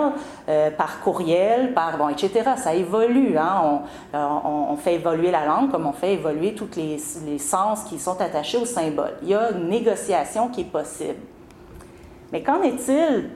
euh, 0.48 0.72
par 0.72 1.00
courriel, 1.00 1.72
par, 1.72 1.96
bon, 1.96 2.08
etc. 2.08 2.50
Ça 2.56 2.74
évolue. 2.74 3.38
Hein? 3.38 3.80
On, 4.12 4.72
on 4.72 4.76
fait 4.76 4.94
évoluer 4.94 5.30
la 5.30 5.46
langue 5.46 5.70
comme 5.70 5.86
on 5.86 5.92
fait 5.92 6.14
évoluer 6.14 6.52
tous 6.52 6.70
les, 6.76 6.98
sens 7.38 7.84
qui 7.84 8.00
sont 8.00 8.20
attachés 8.20 8.58
au 8.58 8.64
symbole. 8.64 9.12
Il 9.22 9.28
y 9.28 9.34
a 9.34 9.52
une 9.52 9.68
négociation 9.68 10.48
qui 10.48 10.62
est 10.62 10.64
possible. 10.64 11.20
Mais 12.32 12.42
qu'en 12.42 12.60
est-il 12.62 13.30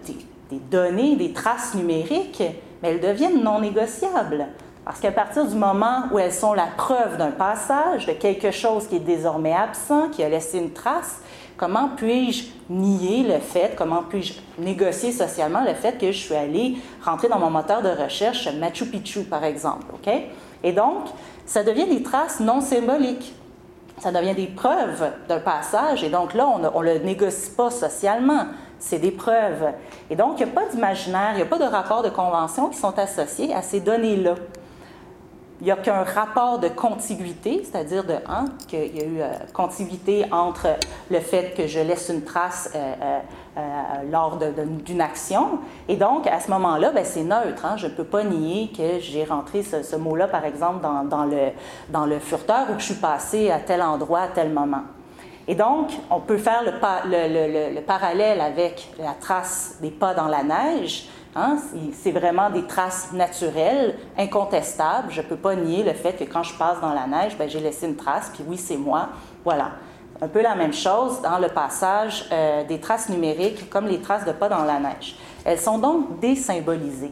des, 0.51 0.59
données, 0.59 1.15
des 1.15 1.33
traces 1.33 1.75
numériques? 1.75 2.43
Mais 2.83 2.91
elles 2.91 3.01
deviennent 3.01 3.43
non 3.43 3.61
négociables. 3.61 4.47
Parce 4.85 4.99
qu'à 4.99 5.13
partir 5.13 5.47
du 5.47 5.55
moment 5.55 6.05
où 6.11 6.19
elles 6.19 6.33
sont 6.33 6.55
la 6.55 6.67
preuve 6.77 7.17
d'un 7.17 7.31
passage, 7.31 8.07
de 8.07 8.13
quelque 8.13 8.51
chose 8.51 8.89
qui 8.89 8.97
est 8.97 9.01
désormais 9.01 9.55
absent, 9.55 10.09
qui 10.09 10.25
a 10.25 10.29
laissé 10.29 10.59
une 10.59 10.73
trace, 10.73 11.21
comment 11.57 11.91
puis-je 11.97 12.47
nier 12.69 13.23
le 13.23 13.39
fait, 13.39 13.77
comment 13.77 14.03
puis-je 14.09 14.35
négocier 14.59 15.13
socialement 15.13 15.63
le 15.65 15.75
fait 15.75 15.99
que 15.99 16.11
je 16.11 16.19
suis 16.19 16.35
allé 16.35 16.77
rentrer 17.05 17.29
dans 17.29 17.39
mon 17.39 17.51
moteur 17.51 17.83
de 17.83 17.91
recherche 17.91 18.53
Machu 18.55 18.87
Picchu, 18.87 19.23
par 19.23 19.45
exemple? 19.45 19.87
Et 20.65 20.73
donc, 20.73 21.05
ça 21.47 21.63
devient 21.63 21.87
des 21.87 22.03
traces 22.03 22.41
non 22.41 22.61
symboliques. 22.61 23.35
Ça 23.99 24.11
devient 24.11 24.35
des 24.35 24.47
preuves 24.49 25.13
d'un 25.29 25.39
passage. 25.39 26.03
Et 26.03 26.09
donc 26.09 26.35
là, 26.35 26.49
on 26.49 26.81
ne 26.81 26.85
le 26.85 26.99
négocie 26.99 27.51
pas 27.51 27.71
socialement. 27.71 28.47
C'est 28.83 28.99
des 28.99 29.13
preuves. 29.13 29.73
Et 30.11 30.17
donc, 30.17 30.41
il 30.41 30.45
n'y 30.45 30.51
a 30.51 30.55
pas 30.55 30.67
d'imaginaire, 30.67 31.31
il 31.35 31.37
n'y 31.37 31.43
a 31.43 31.47
pas 31.47 31.59
de 31.59 31.65
rapport 31.65 32.03
de 32.03 32.11
convention 32.11 32.69
qui 32.69 32.77
sont 32.77 32.99
associés 32.99 33.55
à 33.55 33.63
ces 33.63 33.79
données-là. 33.79 34.35
Il 35.61 35.67
n'y 35.67 35.71
a 35.71 35.77
qu'un 35.77 36.03
rapport 36.03 36.59
de 36.59 36.67
contiguïté, 36.67 37.63
c'est-à-dire 37.63 38.03
de 38.03 38.17
qu'il 38.67 38.97
y 38.97 39.01
a 39.01 39.05
eu 39.05 39.21
euh, 39.21 39.29
contiguïté 39.55 40.25
entre 40.33 40.67
le 41.09 41.21
fait 41.21 41.55
que 41.57 41.69
je 41.69 41.79
laisse 41.79 42.09
une 42.09 42.25
trace 42.25 42.73
euh, 42.75 43.21
euh, 43.57 43.61
lors 44.11 44.41
d'une 44.85 45.01
action. 45.01 45.61
Et 45.87 45.95
donc, 45.95 46.27
à 46.27 46.41
ce 46.41 46.51
moment-là, 46.51 46.91
ben, 46.91 47.05
c'est 47.05 47.23
neutre. 47.23 47.65
Hein. 47.65 47.77
Je 47.77 47.87
ne 47.87 47.93
peux 47.93 48.03
pas 48.03 48.25
nier 48.25 48.73
que 48.77 48.99
j'ai 48.99 49.23
rentré 49.23 49.63
ce, 49.63 49.95
mot-là, 49.95 50.27
par 50.27 50.45
exemple, 50.45 50.81
dans, 50.81 51.25
le, 51.25 51.53
dans 51.91 52.07
le 52.07 52.19
furteur 52.19 52.69
ou 52.69 52.75
que 52.75 52.81
je 52.81 52.87
suis 52.87 52.95
passé 52.95 53.49
à 53.53 53.61
tel 53.61 53.81
endroit 53.81 54.23
à 54.23 54.29
tel 54.29 54.51
moment. 54.51 54.83
Et 55.49 55.55
donc, 55.55 55.91
on 56.11 56.21
peut 56.21 56.39
faire 56.39 56.63
le, 56.63 56.71
le, 57.11 57.75
le, 57.75 57.81
parallèle 57.81 58.41
avec 58.41 58.93
la 58.99 59.15
trace 59.15 59.79
des 59.81 59.91
pas 59.91 60.15
dans 60.15 60.29
la 60.29 60.45
neige, 60.45 61.09
Hein? 61.35 61.59
C'est 61.95 62.11
vraiment 62.11 62.51
des 62.51 62.67
traces 62.67 63.13
naturelles, 63.13 63.97
incontestables. 64.19 65.11
Je 65.11 65.23
ne 65.23 65.27
peux 65.27 65.37
pas 65.37 65.55
nier 65.55 65.83
le 65.83 65.93
fait 65.93 66.13
que 66.13 66.25
quand 66.25 66.43
je 66.43 66.55
passe 66.55 66.81
dans 66.81 66.93
la 66.93 67.07
neige, 67.07 67.37
ben, 67.39 67.49
j'ai 67.49 67.61
laissé 67.61 67.87
une 67.87 67.97
trace, 67.97 68.31
puis 68.35 68.45
oui, 68.47 68.59
c'est 68.59 68.77
moi. 68.77 69.09
Voilà. 69.45 69.73
Un 70.21 70.29
peu 70.29 70.43
la 70.43 70.55
même 70.55 70.75
chose 70.75 71.21
dans 71.23 71.39
le 71.39 71.49
passage 71.49 72.27
euh, 72.31 72.65
des 72.65 72.81
traces 72.81 73.09
numériques, 73.09 73.71
comme 73.71 73.87
les 73.87 74.01
traces 74.01 74.25
de 74.25 74.33
pas 74.33 74.49
dans 74.49 74.65
la 74.65 74.79
neige. 74.79 75.17
Elles 75.45 75.59
sont 75.59 75.79
donc 75.79 76.21
désymbolisées. 76.21 77.11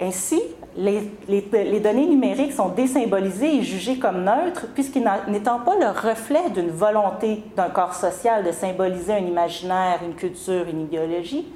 Ainsi, 0.00 0.42
les, 0.76 1.80
données 1.80 2.06
numériques 2.06 2.52
sont 2.52 2.68
désymbolisées 2.68 3.56
et 3.56 3.62
jugées 3.62 3.98
comme 3.98 4.24
neutres, 4.24 4.66
puisqu'étant 4.74 5.60
pas 5.60 5.76
le 5.76 5.86
reflet 5.86 6.50
d'une 6.54 6.70
volonté 6.70 7.42
d'un 7.56 7.70
corps 7.70 7.94
social 7.94 8.44
de 8.44 8.52
symboliser 8.52 9.14
un 9.14 9.24
imaginaire, 9.26 10.00
une 10.04 10.14
culture, 10.14 10.66
une 10.68 10.82
idéologie, 10.82 11.46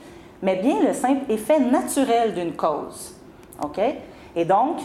mais 0.42 0.56
bien 0.56 0.82
le 0.82 0.94
simple 0.94 1.30
effet 1.30 1.60
naturel 1.60 2.32
d'une 2.32 2.54
cause. 2.54 3.14
OK? 3.62 3.78
Et 4.34 4.44
donc, 4.46 4.78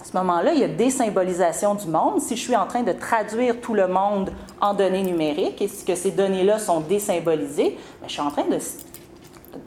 à 0.00 0.04
ce 0.04 0.16
moment-là, 0.16 0.54
il 0.54 0.60
y 0.60 0.64
a 0.64 0.68
désymbolisation 0.68 1.74
du 1.74 1.88
monde. 1.88 2.20
Si 2.20 2.36
je 2.36 2.42
suis 2.42 2.56
en 2.56 2.66
train 2.66 2.82
de 2.82 2.92
traduire 2.92 3.60
tout 3.60 3.74
le 3.74 3.86
monde 3.86 4.30
en 4.62 4.72
données 4.72 5.02
numériques 5.02 5.60
et 5.60 5.68
que 5.68 5.94
ces 5.94 6.10
données-là 6.10 6.58
sont 6.58 6.80
désymbolisées, 6.80 7.76
ben, 8.00 8.06
je 8.06 8.12
suis 8.12 8.22
en 8.22 8.30
train 8.30 8.44
de, 8.44 8.58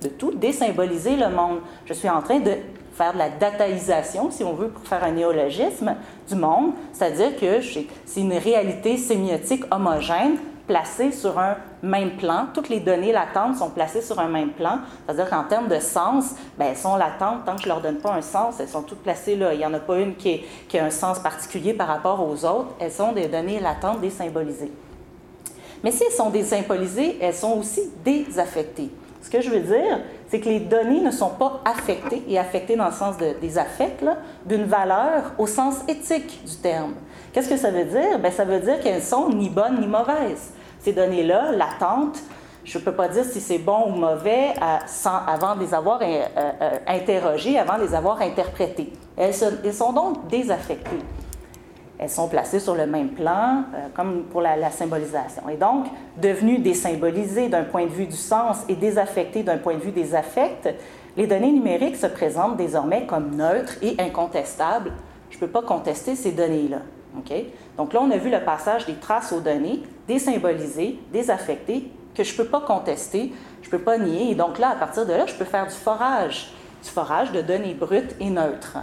de 0.01 0.07
tout 0.09 0.31
désymboliser 0.31 1.15
le 1.15 1.29
monde. 1.29 1.59
Je 1.85 1.93
suis 1.93 2.09
en 2.09 2.21
train 2.21 2.39
de 2.39 2.53
faire 2.97 3.13
de 3.13 3.19
la 3.19 3.29
dataisation, 3.29 4.31
si 4.31 4.43
on 4.43 4.53
veut, 4.53 4.69
pour 4.69 4.85
faire 4.87 5.03
un 5.03 5.11
néologisme 5.11 5.95
du 6.27 6.35
monde, 6.35 6.71
c'est-à-dire 6.93 7.37
que 7.39 7.61
c'est 7.61 8.19
une 8.19 8.33
réalité 8.33 8.97
sémiotique 8.97 9.63
homogène 9.71 10.37
placée 10.65 11.11
sur 11.11 11.37
un 11.39 11.57
même 11.81 12.17
plan. 12.17 12.47
Toutes 12.53 12.69
les 12.69 12.79
données 12.79 13.11
latentes 13.11 13.55
sont 13.55 13.69
placées 13.69 14.01
sur 14.01 14.19
un 14.19 14.27
même 14.27 14.49
plan, 14.49 14.79
c'est-à-dire 15.05 15.29
qu'en 15.29 15.43
termes 15.43 15.67
de 15.67 15.79
sens, 15.79 16.31
bien, 16.57 16.69
elles 16.69 16.75
sont 16.77 16.95
latentes 16.95 17.45
tant 17.45 17.55
que 17.55 17.61
je 17.61 17.67
ne 17.67 17.73
leur 17.73 17.81
donne 17.81 17.99
pas 17.99 18.13
un 18.13 18.21
sens, 18.21 18.59
elles 18.59 18.67
sont 18.67 18.81
toutes 18.81 19.03
placées 19.03 19.35
là. 19.35 19.53
Il 19.53 19.59
n'y 19.59 19.65
en 19.65 19.73
a 19.73 19.79
pas 19.79 19.97
une 19.99 20.15
qui, 20.15 20.41
qui 20.67 20.77
a 20.77 20.85
un 20.85 20.89
sens 20.89 21.19
particulier 21.19 21.73
par 21.73 21.87
rapport 21.87 22.27
aux 22.27 22.45
autres, 22.45 22.75
elles 22.79 22.91
sont 22.91 23.13
des 23.13 23.27
données 23.27 23.59
latentes 23.59 24.01
désymbolisées. 24.01 24.71
Mais 25.83 25.91
si 25.91 26.03
elles 26.03 26.11
sont 26.11 26.31
désymbolisées, 26.31 27.17
elles 27.21 27.35
sont 27.35 27.59
aussi 27.59 27.91
désaffectées. 28.03 28.89
Ce 29.21 29.29
que 29.29 29.41
je 29.41 29.49
veux 29.49 29.59
dire, 29.59 29.99
c'est 30.29 30.39
que 30.39 30.49
les 30.49 30.59
données 30.59 31.01
ne 31.01 31.11
sont 31.11 31.29
pas 31.29 31.61
affectées, 31.65 32.23
et 32.27 32.37
affectées 32.37 32.75
dans 32.75 32.87
le 32.87 32.91
sens 32.91 33.15
des 33.17 33.57
affects, 33.57 34.03
d'une 34.45 34.65
valeur 34.65 35.33
au 35.37 35.47
sens 35.47 35.75
éthique 35.87 36.41
du 36.45 36.55
terme. 36.57 36.93
Qu'est-ce 37.31 37.49
que 37.49 37.57
ça 37.57 37.71
veut 37.71 37.85
dire? 37.85 38.19
Bien, 38.19 38.31
ça 38.31 38.45
veut 38.45 38.59
dire 38.59 38.79
qu'elles 38.79 39.03
sont 39.03 39.29
ni 39.29 39.49
bonnes 39.49 39.79
ni 39.79 39.87
mauvaises. 39.87 40.51
Ces 40.79 40.93
données-là, 40.93 41.51
latentes, 41.51 42.19
je 42.63 42.77
ne 42.77 42.83
peux 42.83 42.91
pas 42.91 43.07
dire 43.07 43.23
si 43.23 43.39
c'est 43.39 43.59
bon 43.59 43.85
ou 43.87 43.95
mauvais 43.95 44.53
sans, 44.87 45.19
avant 45.25 45.55
de 45.55 45.61
les 45.61 45.73
avoir 45.73 45.99
euh, 46.01 46.05
euh, 46.37 46.71
interrogées, 46.87 47.57
avant 47.57 47.77
de 47.77 47.83
les 47.83 47.95
avoir 47.95 48.21
interprétées. 48.21 48.91
elles 49.15 49.33
sont 49.33 49.93
donc 49.93 50.27
désaffectées 50.27 50.99
elles 51.99 52.09
sont 52.09 52.27
placées 52.27 52.59
sur 52.59 52.75
le 52.75 52.85
même 52.85 53.09
plan, 53.09 53.63
euh, 53.73 53.87
comme 53.95 54.23
pour 54.23 54.41
la, 54.41 54.69
symbolisation. 54.69 55.49
Et 55.49 55.57
donc, 55.57 55.87
devenues 56.17 56.59
désymbolisées 56.59 57.49
d'un 57.49 57.63
point 57.63 57.85
de 57.85 57.91
vue 57.91 58.05
du 58.05 58.15
sens 58.15 58.63
et 58.69 58.75
désaffectées 58.75 59.43
d'un 59.43 59.57
point 59.57 59.75
de 59.75 59.79
vue 59.79 59.91
des 59.91 60.13
affects, 60.13 60.69
les 61.15 61.25
données 61.25 61.51
numériques 61.51 61.95
se 61.95 62.07
présentent 62.07 62.57
désormais 62.57 63.07
comme 63.07 63.35
neutres 63.35 63.77
et 63.81 63.95
incontestables. 63.99 64.93
Je 65.31 65.35
ne 65.37 65.39
peux 65.39 65.47
pas 65.47 65.63
contester 65.63 66.15
ces 66.15 66.31
données-là. 66.31 66.79
Donc 67.77 67.93
là, 67.93 67.99
on 68.01 68.11
a 68.11 68.17
vu 68.17 68.29
le 68.29 68.43
passage 68.43 68.85
des 68.85 68.95
traces 68.95 69.31
aux 69.31 69.39
données, 69.39 69.81
désymbolisées, 70.07 70.99
désaffectées, 71.11 71.91
que 72.15 72.23
je 72.23 72.31
ne 72.31 72.37
peux 72.37 72.45
pas 72.49 72.61
contester, 72.61 73.31
je 73.61 73.67
ne 73.67 73.71
peux 73.71 73.79
pas 73.79 73.97
nier. 73.97 74.31
Et 74.31 74.35
donc 74.35 74.59
là, 74.59 74.69
à 74.69 74.75
partir 74.75 75.05
de 75.05 75.13
là, 75.13 75.25
je 75.25 75.33
peux 75.35 75.45
faire 75.45 75.65
du 75.65 75.73
forage, 75.73 76.51
du 76.83 76.89
forage 76.89 77.31
de 77.31 77.41
données 77.41 77.73
brutes 77.73 78.15
et 78.19 78.29
neutres. 78.29 78.77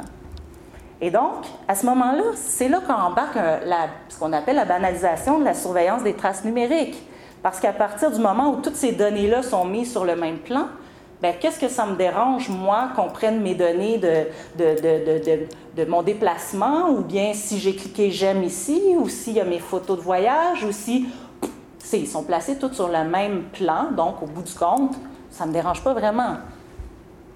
Et 1.04 1.10
donc, 1.10 1.44
à 1.68 1.74
ce 1.74 1.84
moment-là, 1.84 2.22
c'est 2.34 2.66
là, 2.66 2.80
qu'on 2.80 2.94
embarque 2.94 3.36
ce 4.08 4.18
qu'on 4.18 4.32
appelle 4.32 4.56
la 4.56 4.64
banalisation 4.64 5.38
de 5.38 5.44
la 5.44 5.52
surveillance 5.52 6.02
des 6.02 6.14
traces 6.14 6.46
numériques. 6.46 6.96
Parce 7.42 7.60
qu'à 7.60 7.74
partir 7.74 8.10
du 8.10 8.18
moment 8.18 8.52
où 8.52 8.62
toutes 8.62 8.76
ces 8.76 8.92
données-là 8.92 9.42
sont 9.42 9.66
mises 9.66 9.92
sur 9.92 10.06
le 10.06 10.16
même 10.16 10.38
plan, 10.38 10.64
ben, 11.20 11.34
qu'est-ce 11.38 11.60
que 11.60 11.68
ça 11.68 11.84
me 11.84 11.94
dérange, 11.94 12.48
moi, 12.48 12.88
qu'on 12.96 13.10
prenne 13.10 13.42
mes 13.42 13.54
données 13.54 13.98
de, 13.98 15.84
mon 15.86 16.02
déplacement, 16.02 16.88
ou 16.88 17.02
bien 17.02 17.34
si 17.34 17.58
j'ai 17.58 17.76
cliqué 17.76 18.10
j'aime 18.10 18.42
ici, 18.42 18.80
ou 18.96 19.06
s'il 19.10 19.34
y 19.34 19.40
a 19.40 19.44
mes 19.44 19.58
photos 19.58 19.98
de 19.98 20.02
voyage, 20.02 20.64
ou 20.64 20.72
si 20.72 21.06
ils 21.92 22.08
sont 22.08 22.22
placés 22.22 22.56
tous 22.56 22.72
sur 22.72 22.88
le 22.88 23.04
même 23.04 23.42
plan, 23.52 23.90
donc 23.94 24.22
au 24.22 24.26
bout 24.26 24.42
du 24.42 24.54
compte, 24.54 24.94
ça 25.30 25.44
ne 25.44 25.50
me 25.50 25.52
dérange 25.52 25.84
pas 25.84 25.92
vraiment 25.92 26.36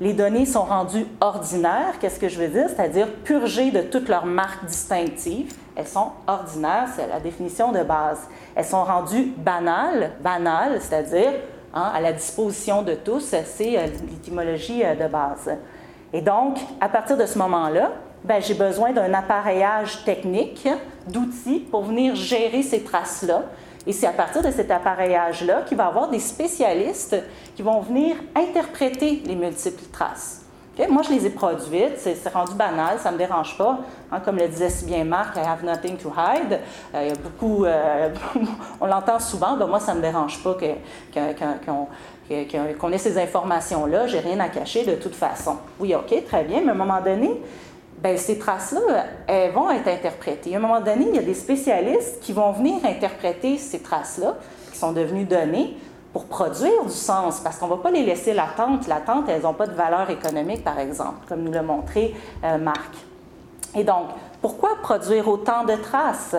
les 0.01 0.13
données 0.13 0.47
sont 0.47 0.63
rendues 0.63 1.07
ordinaires. 1.21 1.99
Qu'est-ce 2.01 2.21
que 2.21 2.29
je 2.29 2.39
veux 2.39 2.49
dire? 2.49 2.69
C'est-à-dire 2.69 3.09
purgées 3.25 3.71
de 3.71 3.83
toutes 3.83 4.09
leurs 4.09 4.27
marques 4.27 4.65
distinctives. 4.65 5.55
Elles 5.75 5.89
sont 5.89 6.13
ordinaires, 6.27 6.89
c'est 6.95 7.09
la 7.09 7.21
définition 7.21 7.73
de 7.73 7.83
base. 7.83 8.29
Elles 8.55 8.65
sont 8.65 8.85
rendues 8.85 9.33
banales, 9.37 10.13
banales, 10.21 10.81
c'est-à-dire 10.81 11.33
hein, 11.75 11.91
à 11.95 12.01
la 12.01 12.13
disposition 12.13 12.83
de 12.83 12.95
tous. 12.95 13.35
C'est 13.45 13.79
euh, 13.79 13.87
l'étymologie 14.09 14.85
euh, 14.85 14.95
de 14.95 15.09
base. 15.11 15.51
Et 16.13 16.21
donc, 16.21 16.59
à 16.81 16.89
partir 16.89 17.17
de 17.17 17.27
ce 17.27 17.39
moment-là, 17.39 17.93
ben, 18.25 18.41
j'ai 18.41 18.55
besoin 18.55 18.93
d'un 18.93 19.15
appareillage 19.15 20.05
technique, 20.05 20.69
d'outils 21.07 21.61
pour 21.71 21.83
venir 21.83 22.15
gérer 22.15 22.63
ces 22.63 22.83
traces-là, 22.83 23.45
et 23.89 23.93
c'est 23.93 24.07
à 24.07 24.13
partir 24.13 24.43
de 24.43 24.51
cet 24.51 24.71
appareillage-là 24.71 25.63
qu'il 25.63 25.79
va 25.79 25.85
y 25.85 25.89
avoir 25.89 26.11
des 26.11 26.19
spécialistes 26.19 27.17
qui 27.57 27.63
vont 27.63 27.81
venir 27.81 28.17
interpréter 28.37 29.23
les 29.25 29.35
multiples 29.35 29.85
traces. 29.91 30.43
Moi, 30.91 31.03
je 31.03 31.11
les 31.11 31.27
ai 31.27 31.31
produites, 31.31 31.97
c'est 31.97 32.29
rendu 32.29 32.55
banal, 32.55 32.99
ça 33.01 33.09
ne 33.09 33.15
me 33.15 33.19
dérange 33.19 33.59
pas. 33.59 33.81
Hein, 34.13 34.21
comme 34.21 34.37
le 34.37 34.47
disait 34.47 34.69
si 34.69 34.85
bien 34.85 35.03
Marc, 35.05 35.37
I 35.37 35.41
have 35.41 35.65
nothing 35.65 35.97
to 35.97 36.13
hide. 36.17 36.61
Euh, 36.95 37.15
beaucoup, 37.21 37.65
euh, 37.65 38.11
on 38.81 38.87
l'entend 38.87 39.19
souvent, 39.19 39.57
ben 39.57 39.67
moi, 39.67 39.81
ça 39.81 39.93
ne 39.93 39.99
me 39.99 40.03
dérange 40.03 40.41
pas 40.45 40.57
qu'on 42.79 42.93
ait 42.93 42.99
ces 42.99 43.19
informations-là, 43.19 44.07
j'ai 44.07 44.21
rien 44.21 44.39
à 44.39 44.51
cacher 44.51 44.85
de 44.85 44.95
toute 44.95 45.17
façon. 45.17 45.57
Oui, 45.81 45.95
OK, 45.97 46.15
très 46.27 46.45
bien, 46.45 46.61
mais 46.61 46.69
à 46.69 46.75
un 46.75 46.77
moment 46.77 47.01
donné, 47.01 47.43
ben, 48.03 48.17
ces 48.17 48.39
traces-là, 48.39 49.07
elles 49.27 49.53
vont 49.53 49.71
être 49.71 49.89
interprétées. 49.89 50.55
À 50.55 50.59
un 50.59 50.61
moment 50.61 50.81
donné, 50.81 51.07
il 51.09 51.17
y 51.17 51.19
a 51.19 51.23
des 51.23 51.35
spécialistes 51.35 52.21
qui 52.21 52.33
vont 52.33 52.53
venir 52.53 52.85
interpréter 52.85 53.59
ces 53.59 53.81
traces-là, 53.81 54.37
qui 54.73 54.79
sont 54.79 54.93
devenues 54.93 55.25
données, 55.25 55.77
pour 56.13 56.27
produire 56.27 56.85
du 56.85 56.93
sens, 56.93 57.41
parce 57.41 57.59
qu'on 57.59 57.67
ne 57.67 57.73
va 57.73 57.77
pas 57.79 57.91
les 57.91 58.05
laisser 58.05 58.33
latentes. 58.33 58.87
Latentes, 58.87 59.29
elles 59.29 59.43
n'ont 59.43 59.55
pas 59.55 59.67
de 59.67 59.75
valeur 59.75 60.09
économique, 60.11 60.65
par 60.65 60.79
exemple, 60.79 61.27
comme 61.29 61.43
nous 61.43 61.53
l'a 61.53 61.63
montré 61.63 62.15
euh, 62.45 62.57
Marc. 62.59 62.95
Et 63.75 63.85
donc, 63.85 64.07
pourquoi 64.41 64.71
produire 64.83 65.29
autant 65.29 65.65
de 65.65 65.75
traces? 65.75 66.37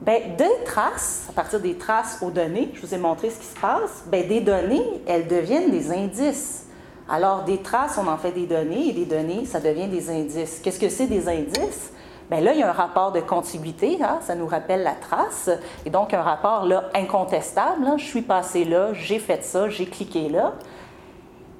Bien, 0.00 0.18
des 0.36 0.64
traces, 0.64 1.26
à 1.30 1.32
partir 1.32 1.60
des 1.60 1.76
traces 1.76 2.18
aux 2.22 2.30
données, 2.30 2.70
je 2.74 2.86
vous 2.86 2.94
ai 2.94 2.98
montré 2.98 3.30
ce 3.30 3.38
qui 3.38 3.46
se 3.46 3.58
passe, 3.58 4.04
bien, 4.06 4.22
des 4.22 4.40
données, 4.40 4.84
elles 5.06 5.26
deviennent 5.26 5.70
des 5.70 5.90
indices. 5.90 6.66
Alors, 7.08 7.42
des 7.42 7.58
traces, 7.58 7.98
on 7.98 8.08
en 8.08 8.16
fait 8.16 8.32
des 8.32 8.46
données, 8.46 8.88
et 8.88 8.92
des 8.92 9.04
données, 9.04 9.44
ça 9.44 9.60
devient 9.60 9.88
des 9.88 10.10
indices. 10.10 10.60
Qu'est-ce 10.62 10.80
que 10.80 10.88
c'est 10.88 11.06
des 11.06 11.28
indices? 11.28 11.92
Bien 12.30 12.40
là, 12.40 12.54
il 12.54 12.60
y 12.60 12.62
a 12.62 12.70
un 12.70 12.72
rapport 12.72 13.12
de 13.12 13.20
contiguïté, 13.20 13.98
hein, 14.02 14.18
ça 14.22 14.34
nous 14.34 14.46
rappelle 14.46 14.82
la 14.82 14.92
trace, 14.94 15.50
et 15.84 15.90
donc 15.90 16.14
un 16.14 16.22
rapport 16.22 16.64
là 16.64 16.84
incontestable. 16.94 17.86
Hein. 17.86 17.96
je 17.98 18.04
suis 18.04 18.22
passé 18.22 18.64
là, 18.64 18.94
j'ai 18.94 19.18
fait 19.18 19.44
ça, 19.44 19.68
j'ai 19.68 19.84
cliqué 19.84 20.30
là. 20.30 20.54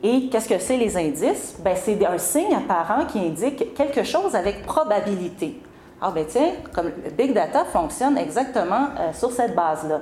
Et 0.03 0.29
qu'est-ce 0.29 0.49
que 0.49 0.59
c'est 0.59 0.79
les 0.79 0.97
indices? 0.97 1.57
Bien, 1.59 1.75
c'est 1.77 2.05
un 2.07 2.19
signe 2.19 2.55
apparent 2.55 3.05
qui 3.05 3.19
indique 3.19 3.75
quelque 3.75 4.05
chose 4.05 4.35
avec 4.35 4.65
probabilité. 4.65 5.61
Ah 6.01 6.11
ben 6.15 6.25
tiens, 6.27 6.53
comme 6.75 6.91
le 7.03 7.11
big 7.11 7.33
data 7.33 7.65
fonctionne 7.65 8.19
exactement 8.19 8.89
euh, 8.99 9.13
sur 9.13 9.33
cette 9.33 9.55
base-là. 9.55 10.01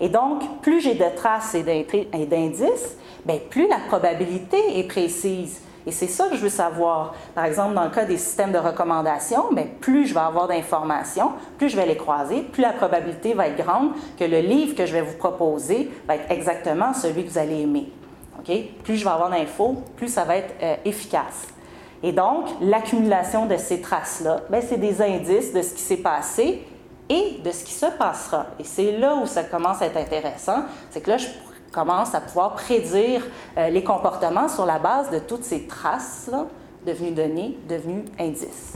Et 0.00 0.08
donc, 0.08 0.60
plus 0.62 0.80
j'ai 0.80 0.94
de 0.94 1.04
traces 1.16 1.54
et 1.54 1.62
d'indices, 1.62 2.96
bien, 3.24 3.38
plus 3.50 3.68
la 3.68 3.78
probabilité 3.88 4.78
est 4.78 4.88
précise. 4.88 5.60
Et 5.86 5.92
c'est 5.92 6.06
ça 6.06 6.28
que 6.28 6.36
je 6.36 6.40
veux 6.40 6.48
savoir. 6.48 7.14
Par 7.34 7.44
exemple, 7.44 7.74
dans 7.74 7.84
le 7.84 7.90
cas 7.90 8.04
des 8.04 8.16
systèmes 8.16 8.52
de 8.52 8.58
recommandation, 8.58 9.52
bien, 9.52 9.66
plus 9.80 10.06
je 10.06 10.14
vais 10.14 10.20
avoir 10.20 10.48
d'informations, 10.48 11.32
plus 11.58 11.68
je 11.68 11.76
vais 11.76 11.86
les 11.86 11.96
croiser, 11.96 12.40
plus 12.40 12.62
la 12.62 12.72
probabilité 12.72 13.34
va 13.34 13.48
être 13.48 13.62
grande 13.62 13.90
que 14.18 14.24
le 14.24 14.40
livre 14.40 14.74
que 14.74 14.86
je 14.86 14.92
vais 14.92 15.02
vous 15.02 15.16
proposer 15.18 15.90
va 16.08 16.16
être 16.16 16.30
exactement 16.30 16.94
celui 16.94 17.24
que 17.24 17.30
vous 17.30 17.38
allez 17.38 17.60
aimer. 17.60 17.88
Plus 18.82 18.96
je 18.96 19.04
vais 19.04 19.10
avoir 19.10 19.30
d'infos, 19.30 19.82
plus 19.96 20.08
ça 20.08 20.24
va 20.24 20.36
être 20.36 20.54
euh, 20.62 20.76
efficace. 20.84 21.48
Et 22.02 22.12
donc, 22.12 22.46
l'accumulation 22.60 23.46
de 23.46 23.56
ces 23.56 23.80
traces-là, 23.80 24.42
c'est 24.60 24.78
des 24.78 25.00
indices 25.00 25.54
de 25.54 25.62
ce 25.62 25.72
qui 25.72 25.80
s'est 25.80 25.96
passé 25.96 26.62
et 27.08 27.40
de 27.44 27.50
ce 27.50 27.64
qui 27.64 27.72
se 27.72 27.86
passera. 27.86 28.46
Et 28.58 28.64
c'est 28.64 28.98
là 28.98 29.14
où 29.16 29.26
ça 29.26 29.44
commence 29.44 29.82
à 29.82 29.86
être 29.86 29.96
intéressant, 29.96 30.64
c'est 30.90 31.00
que 31.00 31.10
là, 31.10 31.16
je 31.18 31.26
commence 31.72 32.14
à 32.14 32.20
pouvoir 32.20 32.54
prédire 32.54 33.22
euh, 33.58 33.68
les 33.68 33.82
comportements 33.82 34.48
sur 34.48 34.64
la 34.64 34.78
base 34.78 35.10
de 35.10 35.18
toutes 35.18 35.44
ces 35.44 35.66
traces-là, 35.66 36.46
devenues 36.86 37.10
données, 37.10 37.58
devenues 37.68 38.04
indices. 38.18 38.74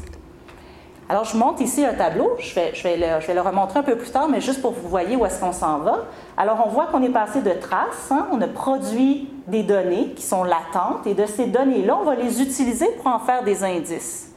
Alors, 1.10 1.24
je 1.24 1.38
monte 1.38 1.60
ici 1.60 1.86
un 1.86 1.94
tableau, 1.94 2.36
je 2.38 2.54
vais, 2.54 2.74
je, 2.74 2.82
vais 2.82 2.96
le, 2.98 3.20
je 3.20 3.26
vais, 3.26 3.34
le, 3.34 3.40
remontrer 3.40 3.78
un 3.78 3.82
peu 3.82 3.96
plus 3.96 4.10
tard, 4.10 4.28
mais 4.28 4.42
juste 4.42 4.60
pour 4.60 4.74
que 4.74 4.80
vous 4.80 4.88
voyez 4.88 5.16
où 5.16 5.24
est-ce 5.24 5.40
qu'on 5.40 5.52
s'en 5.52 5.78
va. 5.78 6.04
Alors, 6.36 6.62
on 6.66 6.68
voit 6.68 6.86
qu'on 6.86 7.02
est 7.02 7.08
passé 7.08 7.40
de 7.40 7.52
traces, 7.52 8.10
hein, 8.10 8.26
on 8.30 8.40
a 8.42 8.46
produit 8.46 9.30
des 9.46 9.62
données 9.62 10.10
qui 10.10 10.22
sont 10.22 10.44
latentes, 10.44 11.06
et 11.06 11.14
de 11.14 11.24
ces 11.24 11.46
données-là, 11.46 11.96
on 11.98 12.04
va 12.04 12.14
les 12.14 12.42
utiliser 12.42 12.88
pour 12.96 13.06
en 13.06 13.20
faire 13.20 13.42
des 13.42 13.64
indices. 13.64 14.34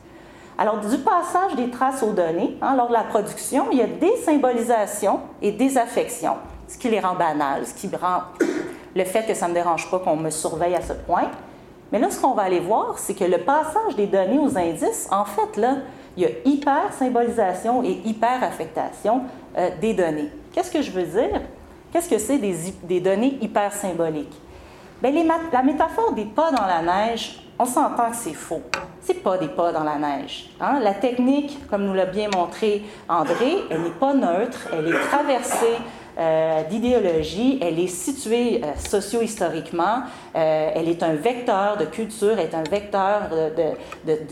Alors, 0.61 0.77
du 0.77 0.95
passage 0.99 1.55
des 1.55 1.71
traces 1.71 2.03
aux 2.03 2.11
données, 2.11 2.55
hein, 2.61 2.75
lors 2.75 2.87
de 2.87 2.93
la 2.93 3.03
production, 3.03 3.65
il 3.71 3.79
y 3.79 3.81
a 3.81 3.87
des 3.87 4.15
symbolisations 4.17 5.21
et 5.41 5.51
des 5.51 5.75
affections, 5.75 6.35
ce 6.67 6.77
qui 6.77 6.87
les 6.87 6.99
rend 6.99 7.15
banales, 7.15 7.65
ce 7.65 7.73
qui 7.73 7.89
rend 7.95 8.19
le 8.95 9.03
fait 9.03 9.25
que 9.25 9.33
ça 9.33 9.47
ne 9.47 9.53
me 9.53 9.55
dérange 9.55 9.89
pas 9.89 9.97
qu'on 9.97 10.17
me 10.17 10.29
surveille 10.29 10.75
à 10.75 10.81
ce 10.81 10.93
point. 10.93 11.31
Mais 11.91 11.97
là, 11.97 12.11
ce 12.11 12.21
qu'on 12.21 12.35
va 12.35 12.43
aller 12.43 12.59
voir, 12.59 12.99
c'est 12.99 13.15
que 13.15 13.23
le 13.23 13.39
passage 13.39 13.95
des 13.97 14.05
données 14.05 14.37
aux 14.37 14.55
indices, 14.55 15.07
en 15.11 15.25
fait, 15.25 15.57
là, 15.57 15.77
il 16.15 16.21
y 16.21 16.25
a 16.27 16.29
hyper-symbolisation 16.45 17.83
et 17.83 17.99
hyper-affectation 18.05 19.21
euh, 19.57 19.71
des 19.81 19.95
données. 19.95 20.29
Qu'est-ce 20.53 20.69
que 20.69 20.83
je 20.83 20.91
veux 20.91 21.05
dire? 21.05 21.41
Qu'est-ce 21.91 22.07
que 22.07 22.19
c'est 22.19 22.37
des, 22.37 22.55
des, 22.83 22.99
données 22.99 23.39
hyper-symboliques? 23.41 24.39
Bien, 25.01 25.11
la 25.51 25.63
métaphore 25.63 26.13
des 26.13 26.25
pas 26.25 26.51
dans 26.51 26.67
la 26.67 26.81
neige, 26.81 27.39
on 27.57 27.65
s'entend 27.65 28.11
que 28.11 28.15
c'est 28.15 28.33
faux. 28.33 28.61
C'est 29.01 29.23
pas 29.23 29.37
des 29.37 29.47
pas 29.47 29.71
dans 29.71 29.83
la 29.83 29.97
neige. 29.97 30.49
Hein? 30.59 30.79
La 30.79 30.93
technique, 30.93 31.57
comme 31.69 31.85
nous 31.85 31.93
l'a 31.93 32.05
bien 32.05 32.29
montré 32.29 32.83
André, 33.09 33.57
elle 33.71 33.81
n'est 33.81 33.89
pas 33.89 34.13
neutre, 34.13 34.67
elle 34.71 34.87
est 34.87 34.99
traversée 35.09 35.77
euh, 36.19 36.63
d'idéologie, 36.65 37.57
elle 37.61 37.79
est 37.79 37.87
située 37.87 38.61
euh, 38.63 38.67
socio-historiquement, 38.77 40.03
euh, 40.35 40.71
elle 40.75 40.87
est 40.87 41.01
un 41.01 41.13
vecteur 41.13 41.77
de 41.77 41.85
culture, 41.85 42.33
elle 42.33 42.47
est 42.47 42.55
un 42.55 42.63
vecteur 42.63 43.29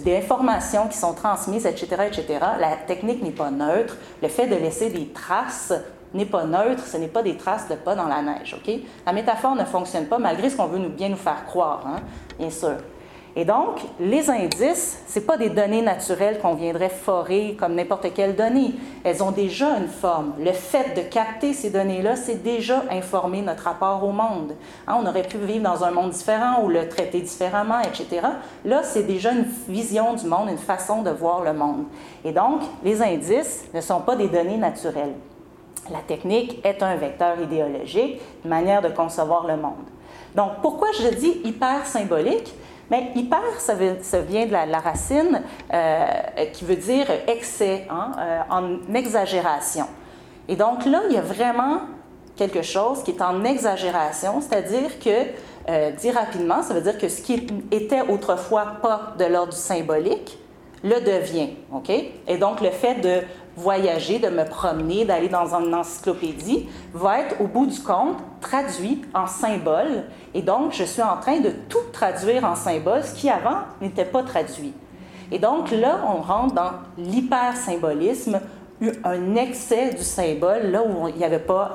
d'informations 0.06 0.82
de, 0.82 0.88
de, 0.88 0.92
qui 0.92 0.98
sont 1.00 1.14
transmises, 1.14 1.66
etc., 1.66 1.88
etc. 2.08 2.26
La 2.60 2.76
technique 2.86 3.24
n'est 3.24 3.32
pas 3.32 3.50
neutre. 3.50 3.98
Le 4.22 4.28
fait 4.28 4.46
de 4.46 4.56
laisser 4.56 4.90
des 4.92 5.08
traces 5.08 5.74
n'est 6.14 6.26
pas 6.26 6.44
neutre, 6.44 6.86
ce 6.86 6.98
n'est 6.98 7.08
pas 7.08 7.24
des 7.24 7.38
traces 7.38 7.68
de 7.70 7.76
pas 7.76 7.96
dans 7.96 8.08
la 8.08 8.22
neige, 8.22 8.56
OK? 8.58 8.74
La 9.06 9.14
métaphore 9.14 9.56
ne 9.56 9.66
fonctionne 9.66 10.06
pas 10.06 10.18
malgré 10.18 10.50
ce 10.50 10.58
qu'on 10.58 10.68
veut 10.68 10.80
nous, 10.80 10.90
bien 10.90 11.10
nous 11.10 11.16
faire 11.16 11.46
croire, 11.46 11.84
hein, 11.86 12.00
bien 12.38 12.50
sûr. 12.50 12.76
Et 13.36 13.46
donc, 13.46 13.82
les 14.00 14.30
indices, 14.30 15.00
ce 15.08 15.20
pas 15.20 15.38
des 15.38 15.50
données 15.50 15.84
naturelles 15.84 16.40
qu'on 16.40 16.56
viendrait 16.56 16.90
forer 16.90 17.56
comme 17.60 17.76
n'importe 17.76 18.12
quelle 18.14 18.36
donnée. 18.36 18.74
Elles 19.04 19.24
ont 19.24 19.32
déjà 19.32 19.78
une 19.78 19.88
forme. 19.88 20.34
Le 20.40 20.52
fait 20.52 20.96
de 20.96 21.02
capter 21.02 21.54
ces 21.54 21.70
données-là, 21.70 22.16
c'est 22.16 22.42
déjà 22.42 22.84
informer 22.90 23.42
notre 23.42 23.64
rapport 23.64 24.04
au 24.04 24.12
monde. 24.12 24.56
Hein, 24.88 24.98
on 25.00 25.06
aurait 25.06 25.24
pu 25.24 25.38
vivre 25.38 25.64
dans 25.64 25.84
un 25.84 25.92
monde 25.92 26.10
différent 26.10 26.64
ou 26.64 26.70
le 26.70 26.90
traiter 26.90 27.22
différemment, 27.22 27.80
etc. 27.82 28.28
Là, 28.66 28.82
c'est 28.84 29.04
déjà 29.04 29.32
une 29.32 29.46
vision 29.68 30.16
du 30.16 30.26
monde, 30.26 30.50
une 30.50 30.58
façon 30.58 31.04
de 31.04 31.12
voir 31.12 31.44
le 31.44 31.54
monde. 31.54 31.86
Et 32.26 32.32
donc, 32.32 32.62
les 32.84 33.02
indices 33.02 33.66
ne 33.74 33.82
sont 33.82 34.02
pas 34.02 34.16
des 34.16 34.28
données 34.28 34.58
naturelles. 34.58 35.14
La 35.92 36.00
technique 36.00 36.64
est 36.66 36.84
un 36.84 36.96
vecteur 36.96 37.40
idéologique, 37.42 38.22
une 38.44 38.50
manière 38.50 38.82
de 38.82 38.90
concevoir 38.90 39.48
le 39.48 39.58
monde. 39.58 39.86
Donc, 40.36 40.52
pourquoi 40.62 40.90
je 41.00 41.08
dis 41.16 41.42
hyper 41.44 41.86
symbolique? 41.86 42.54
Mais 42.92 43.12
hyper, 43.16 43.60
ça, 43.60 43.76
vient 43.76 44.46
de 44.46 44.52
la, 44.52 44.80
racine 44.80 45.42
euh, 45.74 46.06
qui 46.54 46.66
veut 46.66 46.76
dire 46.76 47.06
excès, 47.28 47.86
hein, 47.90 48.12
euh, 48.18 48.40
en 48.50 48.94
exagération. 48.96 49.86
Et 50.48 50.56
donc 50.56 50.86
là, 50.86 51.02
il 51.08 51.14
y 51.14 51.18
a 51.18 51.22
vraiment 51.22 51.82
quelque 52.36 52.64
chose 52.64 53.04
qui 53.04 53.12
est 53.12 53.22
en 53.22 53.44
exagération, 53.44 54.42
c'est-à-dire 54.42 54.98
que, 55.00 55.28
euh, 55.70 55.92
dit 55.92 56.10
rapidement, 56.10 56.64
ça 56.64 56.74
veut 56.74 56.82
dire 56.82 56.98
que 56.98 57.10
ce 57.10 57.22
qui 57.22 57.46
était 57.70 58.02
autrefois 58.02 58.78
pas 58.82 59.14
de 59.20 59.26
l'ordre 59.26 59.54
du 59.54 59.60
symbolique, 59.60 60.40
le 60.84 61.00
devient. 61.02 61.50
OK? 61.74 61.90
Et 61.90 62.38
donc, 62.38 62.62
le 62.62 62.72
fait 62.72 62.96
de 62.96 63.22
voyager, 63.60 64.20
de 64.20 64.30
me 64.30 64.46
promener, 64.46 65.06
d'aller 65.06 65.30
dans 65.30 65.54
une 65.54 65.76
encyclopédie, 65.76 66.70
va 66.94 67.20
être 67.20 67.42
au 67.42 67.48
bout 67.48 67.66
du 67.66 67.80
compte 67.82 68.18
traduit 68.42 69.02
en 69.14 69.28
symbole. 69.28 70.06
Et 70.34 70.42
donc, 70.42 70.74
je 70.74 70.84
suis 70.84 71.02
en 71.02 71.18
train 71.18 71.40
de 71.40 71.52
tout 71.68 71.78
traduire 71.92 72.44
en 72.46 72.56
symbole, 72.56 73.04
ce 73.04 73.14
qui 73.14 73.30
avant 73.30 73.60
n'était 73.82 74.06
pas 74.06 74.24
traduit. 74.24 74.74
Et 75.32 75.38
donc 75.38 75.70
là, 75.72 76.00
on 76.08 76.22
rentre 76.22 76.56
dans 76.56 76.72
l'hypersymbolisme, 76.98 78.40
un 79.04 79.36
excès 79.36 79.94
du 79.94 80.04
symbole, 80.04 80.72
là 80.72 80.82
où 80.82 81.08
il 81.10 81.16
n'y 81.18 81.26
avait 81.26 81.38
pas 81.38 81.72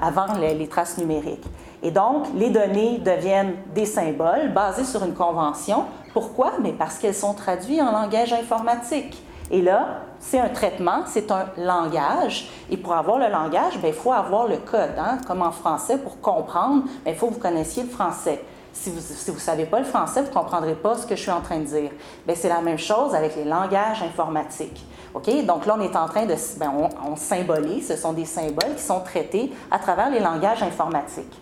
avant 0.00 0.26
les, 0.38 0.54
les 0.54 0.68
traces 0.68 0.98
numériques. 0.98 1.44
Et 1.82 1.90
donc, 1.90 2.26
les 2.34 2.50
données 2.50 2.98
deviennent 2.98 3.54
des 3.74 3.86
symboles 3.86 4.52
basés 4.54 4.84
sur 4.84 5.02
une 5.04 5.14
convention. 5.14 5.84
Pourquoi? 6.12 6.52
Mais 6.62 6.72
parce 6.72 6.98
qu'elles 6.98 7.14
sont 7.14 7.34
traduites 7.34 7.80
en 7.80 7.90
langage 7.90 8.32
informatique. 8.32 9.22
Et 9.50 9.60
là, 9.60 10.02
c'est 10.26 10.40
un 10.40 10.48
traitement, 10.48 11.02
c'est 11.06 11.30
un 11.30 11.46
langage. 11.58 12.48
Et 12.70 12.76
pour 12.76 12.94
avoir 12.94 13.18
le 13.18 13.28
langage, 13.28 13.78
ben, 13.80 13.88
il 13.88 13.94
faut 13.94 14.12
avoir 14.12 14.48
le 14.48 14.56
code. 14.56 14.94
Hein? 14.98 15.18
Comme 15.26 15.42
en 15.42 15.52
français, 15.52 15.98
pour 15.98 16.20
comprendre, 16.20 16.84
ben, 17.04 17.10
il 17.12 17.14
faut 17.14 17.28
que 17.28 17.34
vous 17.34 17.40
connaissiez 17.40 17.82
le 17.82 17.90
français. 17.90 18.42
Si 18.72 18.90
vous 18.90 19.32
ne 19.34 19.38
savez 19.38 19.66
pas 19.66 19.78
le 19.78 19.84
français, 19.84 20.22
vous 20.22 20.28
ne 20.28 20.34
comprendrez 20.34 20.74
pas 20.74 20.96
ce 20.96 21.06
que 21.06 21.14
je 21.14 21.20
suis 21.20 21.30
en 21.30 21.42
train 21.42 21.58
de 21.58 21.64
dire. 21.64 21.90
Ben, 22.26 22.34
c'est 22.34 22.48
la 22.48 22.62
même 22.62 22.78
chose 22.78 23.14
avec 23.14 23.36
les 23.36 23.44
langages 23.44 24.02
informatiques. 24.02 24.84
Donc 25.46 25.66
là, 25.66 25.76
on 25.78 25.80
est 25.80 25.94
en 25.94 26.06
train 26.06 26.24
de... 26.24 26.34
Ben, 26.56 26.72
on, 27.06 27.16
symbolise, 27.16 27.86
ce 27.86 27.96
sont 27.96 28.14
des 28.14 28.24
symboles 28.24 28.74
qui 28.76 28.82
sont 28.82 29.00
traités 29.00 29.52
à 29.70 29.78
travers 29.78 30.10
les 30.10 30.20
langages 30.20 30.62
informatiques. 30.62 31.38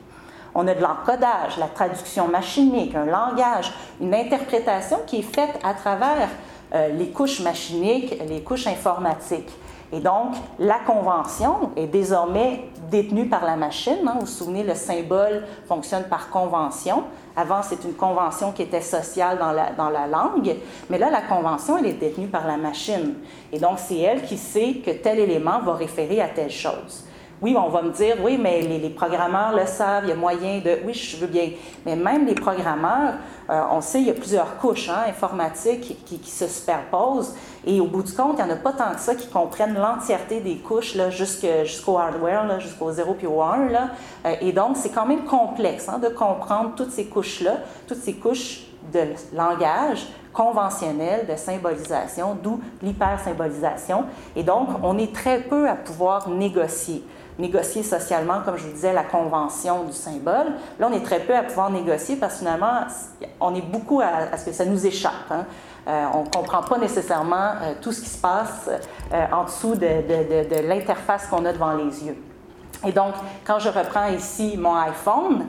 On 0.55 0.67
a 0.67 0.75
de 0.75 0.83
l'encodage, 0.83 1.57
la 1.57 1.69
traduction 1.69 2.29
machinique, 2.29 2.95
un 2.95 3.07
langage, 3.07 3.73
une 4.01 4.15
interprétation 4.15 4.99
qui 5.07 5.21
est 5.21 5.35
faite 5.35 5.59
à 5.65 5.73
travers 5.73 6.29
les 6.73 7.09
couches 7.09 7.41
machiniques, 7.41 8.17
les 8.29 8.41
couches 8.41 8.67
informatiques. 8.67 9.51
Et 9.93 10.01
donc, 10.01 10.35
la 10.59 10.79
convention 10.79 11.71
est 11.77 11.87
désormais 11.87 12.65
détenue 12.91 13.29
par 13.29 13.45
la 13.45 13.57
machine. 13.57 13.99
Hein. 14.07 14.13
Vous 14.15 14.21
vous 14.21 14.27
souvenez, 14.27 14.63
le 14.63 14.75
symbole 14.75 15.45
fonctionne 15.69 16.05
par 16.05 16.31
convention. 16.31 17.05
Avant, 17.37 17.63
c'est 17.63 17.85
une 17.85 17.93
convention 17.93 18.53
qui 18.53 18.63
était 18.63 18.81
sociale 18.81 19.39
dans 19.39 19.53
la, 19.53 19.73
dans 19.73 19.91
la 19.91 20.07
langue, 20.07 20.57
mais 20.89 20.99
là, 20.99 21.11
la 21.11 21.21
convention, 21.23 21.77
elle 21.77 21.87
est 21.87 21.93
détenue 21.95 22.27
par 22.27 22.47
la 22.47 22.57
machine. 22.57 23.15
Et 23.53 23.59
donc, 23.59 23.79
c'est 23.79 23.99
elle 23.99 24.23
qui 24.23 24.39
sait 24.39 24.75
que 24.85 24.91
tel 24.91 25.19
élément 25.19 25.61
va 25.61 25.75
référer 25.75 26.23
à 26.23 26.29
telle 26.29 26.51
chose. 26.51 27.05
Oui, 27.43 27.57
on 27.59 27.69
va 27.71 27.83
me 27.83 27.91
dire, 27.91 28.19
oui, 28.23 28.39
mais 28.41 28.63
les, 28.63 28.89
programmeurs 28.89 29.53
le 29.53 29.67
savent, 29.67 30.05
il 30.05 30.11
y 30.11 30.13
a 30.13 30.15
moyen 30.15 30.61
de... 30.61 30.79
Oui, 30.87 30.95
je 30.95 31.17
veux 31.17 31.27
bien. 31.27 31.51
Mais 31.85 31.97
même 31.97 32.25
les 32.25 32.37
programmeurs, 32.37 33.15
euh, 33.51 33.63
on 33.73 33.81
sait, 33.81 34.01
il 34.01 34.07
y 34.07 34.11
a 34.11 34.15
plusieurs 34.15 34.59
couches 34.59 34.89
hein, 34.89 35.09
informatiques 35.09 36.05
qui, 36.07 36.31
se 36.31 36.47
superposent. 36.47 37.35
Et 37.67 37.81
au 37.81 37.87
bout 37.87 38.05
du 38.05 38.13
compte, 38.13 38.37
il 38.39 38.45
n'y 38.45 38.51
en 38.53 38.55
a 38.55 38.59
pas 38.59 38.73
tant 38.73 38.95
que 38.95 39.01
ça 39.01 39.17
qui 39.17 39.27
comprennent 39.27 39.75
l'entièreté 39.75 40.39
des 40.39 40.59
couches 40.59 40.97
jusqu'au 41.11 41.99
hardware, 41.99 42.61
jusqu'au 42.61 42.93
0 42.93 43.15
puis 43.15 43.27
au 43.27 43.43
1. 43.43 43.71
Là. 43.71 43.89
Euh, 44.25 44.35
et 44.41 44.53
donc, 44.53 44.77
c'est 44.77 44.91
quand 44.91 45.07
même 45.07 45.25
complexe 45.25 45.89
hein, 45.89 45.99
de 45.99 46.09
comprendre 46.09 46.77
toutes 46.77 46.93
ces 46.93 47.07
couches-là, 47.07 47.57
toutes 47.89 48.03
ces 48.05 48.15
couches 48.15 48.69
de 48.93 49.01
langage 49.35 50.07
conventionnel 50.33 51.27
de 51.27 51.37
symbolisation, 51.37 52.37
d'où 52.43 52.61
l'hypersymbolisation. 52.83 54.05
Et 54.37 54.43
donc, 54.43 54.69
on 54.83 54.99
est 54.99 55.15
très 55.15 55.41
peu 55.41 55.69
à 55.69 55.75
pouvoir 55.75 56.29
négocier 56.29 57.05
négocier 57.39 57.83
socialement, 57.83 58.41
comme 58.45 58.57
je 58.57 58.65
vous 58.65 58.73
disais, 58.73 58.93
la 58.93 59.05
convention 59.05 59.85
du 59.85 59.93
symbole. 59.93 60.53
Là, 60.79 60.89
on 60.91 60.93
est 60.93 61.05
très 61.05 61.21
peu 61.21 61.35
à 61.35 61.43
pouvoir 61.43 61.71
négocier 61.71 62.17
parce 62.17 62.35
que 62.35 62.39
finalement, 62.41 62.83
on 63.41 63.55
est 63.55 63.63
beaucoup 63.63 64.01
à, 64.01 64.37
ce 64.37 64.47
que 64.47 64.53
ça 64.53 64.65
nous 64.65 64.87
échappe. 64.87 65.31
Hein. 65.31 65.45
Euh, 65.89 66.05
on 66.15 66.25
ne 66.25 66.29
comprend 66.29 66.63
pas 66.63 66.79
nécessairement 66.79 67.53
euh, 67.63 67.73
tout 67.81 67.91
ce 67.91 68.03
qui 68.03 68.09
se 68.09 68.19
passe 68.19 68.71
euh, 69.13 69.27
en 69.33 69.45
dessous 69.45 69.75
de, 69.75 69.81
de, 69.81 70.55
de 70.55 70.69
l'interface 70.69 71.27
qu'on 71.27 71.45
a 71.45 71.53
devant 71.53 71.75
les 71.75 72.05
yeux. 72.05 72.17
Et 72.87 72.93
donc, 72.93 73.15
quand 73.45 73.59
je 73.59 73.69
reprends 73.69 74.07
ici 74.09 74.57
mon 74.57 74.77
iPhone, 74.77 75.47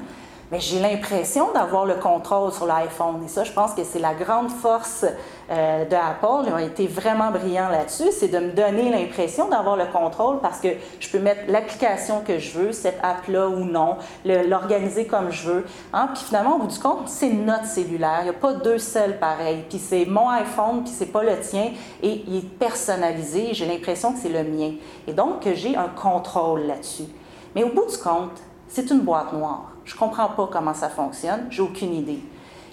mais 0.53 0.59
j'ai 0.59 0.79
l'impression 0.79 1.51
d'avoir 1.51 1.83
le 1.83 1.95
contrôle 1.95 2.51
sur 2.51 2.67
l'iPhone. 2.67 3.23
Et 3.25 3.27
ça, 3.27 3.43
je 3.43 3.51
pense 3.51 3.73
que 3.73 3.83
c'est 3.83 3.97
la 3.97 4.13
grande 4.13 4.51
force 4.51 5.03
euh, 5.49 5.83
de 5.83 5.95
Apple. 5.95 6.47
Ils 6.47 6.53
ont 6.53 6.59
été 6.59 6.85
vraiment 6.85 7.31
brillants 7.31 7.69
là-dessus. 7.69 8.11
C'est 8.11 8.27
de 8.27 8.37
me 8.37 8.51
donner 8.51 8.91
l'impression 8.91 9.49
d'avoir 9.49 9.77
le 9.77 9.85
contrôle 9.87 10.41
parce 10.41 10.59
que 10.59 10.67
je 10.99 11.09
peux 11.09 11.17
mettre 11.17 11.41
l'application 11.47 12.21
que 12.21 12.37
je 12.37 12.51
veux, 12.51 12.71
cette 12.71 12.99
app-là 13.01 13.47
ou 13.47 13.65
non, 13.65 13.97
l'organiser 14.25 15.07
comme 15.07 15.31
je 15.31 15.49
veux. 15.49 15.65
Hein? 15.91 16.09
Puis 16.13 16.25
finalement, 16.25 16.57
au 16.57 16.59
bout 16.59 16.67
du 16.67 16.77
compte, 16.77 17.07
c'est 17.07 17.31
notre 17.31 17.65
cellulaire. 17.65 18.19
Il 18.19 18.25
n'y 18.25 18.29
a 18.29 18.33
pas 18.33 18.53
deux 18.53 18.77
seuls 18.77 19.17
pareils. 19.17 19.65
Puis 19.67 19.79
c'est 19.79 20.05
mon 20.05 20.29
iPhone, 20.29 20.83
puis 20.83 20.93
c'est 20.95 21.11
pas 21.11 21.23
le 21.23 21.39
tien. 21.39 21.71
Et 22.03 22.23
il 22.27 22.35
est 22.35 22.59
personnalisé. 22.59 23.55
J'ai 23.55 23.65
l'impression 23.65 24.13
que 24.13 24.19
c'est 24.19 24.29
le 24.29 24.43
mien. 24.43 24.73
Et 25.07 25.13
donc, 25.13 25.47
j'ai 25.55 25.75
un 25.75 25.89
contrôle 25.89 26.67
là-dessus. 26.67 27.07
Mais 27.55 27.63
au 27.63 27.69
bout 27.69 27.89
du 27.89 27.97
compte, 27.97 28.39
c'est 28.67 28.91
une 28.91 28.99
boîte 28.99 29.33
noire. 29.33 29.72
Je 29.85 29.93
ne 29.93 29.99
comprends 29.99 30.29
pas 30.29 30.49
comment 30.51 30.73
ça 30.73 30.89
fonctionne, 30.89 31.47
j'ai 31.49 31.61
aucune 31.61 31.93
idée. 31.93 32.19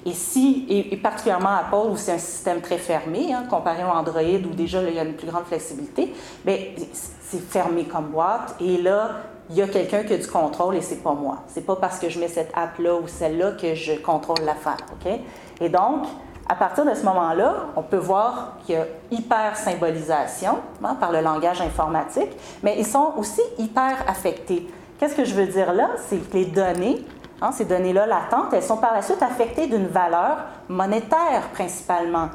Et 0.07 0.12
si, 0.12 0.64
et, 0.68 0.96
particulièrement 0.96 1.57
Apple, 1.57 1.90
où 1.90 1.96
c'est 1.96 2.12
un 2.12 2.18
système 2.18 2.61
très 2.62 2.79
fermé, 2.79 3.35
hein, 3.35 3.44
comparé 3.51 3.85
au 3.85 3.88
Android, 3.88 4.23
où 4.23 4.55
déjà 4.55 4.83
il 4.83 4.94
y 4.94 4.99
a 4.99 5.05
une 5.05 5.14
plus 5.14 5.27
grande 5.27 5.44
flexibilité, 5.44 6.14
mais 6.44 6.75
c'est 7.20 7.42
fermé 7.42 7.85
comme 7.85 8.07
boîte. 8.07 8.57
Et 8.61 8.79
là, 8.79 9.16
il 9.51 9.57
y 9.57 9.62
a 9.62 9.68
quelqu'un 9.68 10.03
qui 10.05 10.14
a 10.14 10.16
du 10.16 10.27
contrôle 10.27 10.77
et 10.77 10.81
c'est 10.81 11.03
pas 11.03 11.12
moi. 11.12 11.42
C'est 11.49 11.66
pas 11.66 11.77
parce 11.77 11.99
que 11.99 12.09
je 12.09 12.18
mets 12.18 12.29
cette 12.29 12.53
app-là 12.55 12.94
ou 12.94 13.09
celle-là 13.09 13.53
que 13.53 13.75
je 13.75 13.92
contrôle 13.94 14.40
l'affaire. 14.44 14.79
OK? 14.92 15.12
Et 15.61 15.68
donc, 15.68 16.07
à 16.49 16.55
partir 16.55 16.85
de 16.85 16.94
ce 16.94 17.05
moment-là, 17.05 17.66
on 17.77 17.83
peut 17.83 17.96
voir 17.99 18.57
qu'il 18.64 18.77
y 18.77 18.79
a 18.79 18.87
hyper 19.11 19.57
symbolisation 19.57 20.59
hein, 20.83 20.96
par 20.99 21.12
le 21.12 21.20
langage 21.20 21.61
informatique, 21.61 22.31
mais 22.62 22.77
ils 22.79 22.87
sont 22.87 23.12
aussi 23.18 23.42
hyper 23.59 24.05
affectés. 24.09 24.66
Qu'est-ce 25.01 25.15
que 25.15 25.25
je 25.25 25.33
veux 25.35 25.47
dire 25.47 25.73
là? 25.73 25.93
C'est 25.97 26.19
que 26.19 26.37
les 26.37 26.45
données, 26.45 27.03
hein, 27.41 27.53
ces 27.53 27.65
données-là 27.65 28.05
latentes, 28.05 28.53
elles 28.53 28.63
sont 28.63 28.77
par 28.77 28.93
la 28.93 29.01
suite 29.01 29.23
affectées 29.23 29.67
d'une 29.67 29.87
valeur 29.87 30.45
monétaire 30.69 31.49
principalement. 31.55 32.29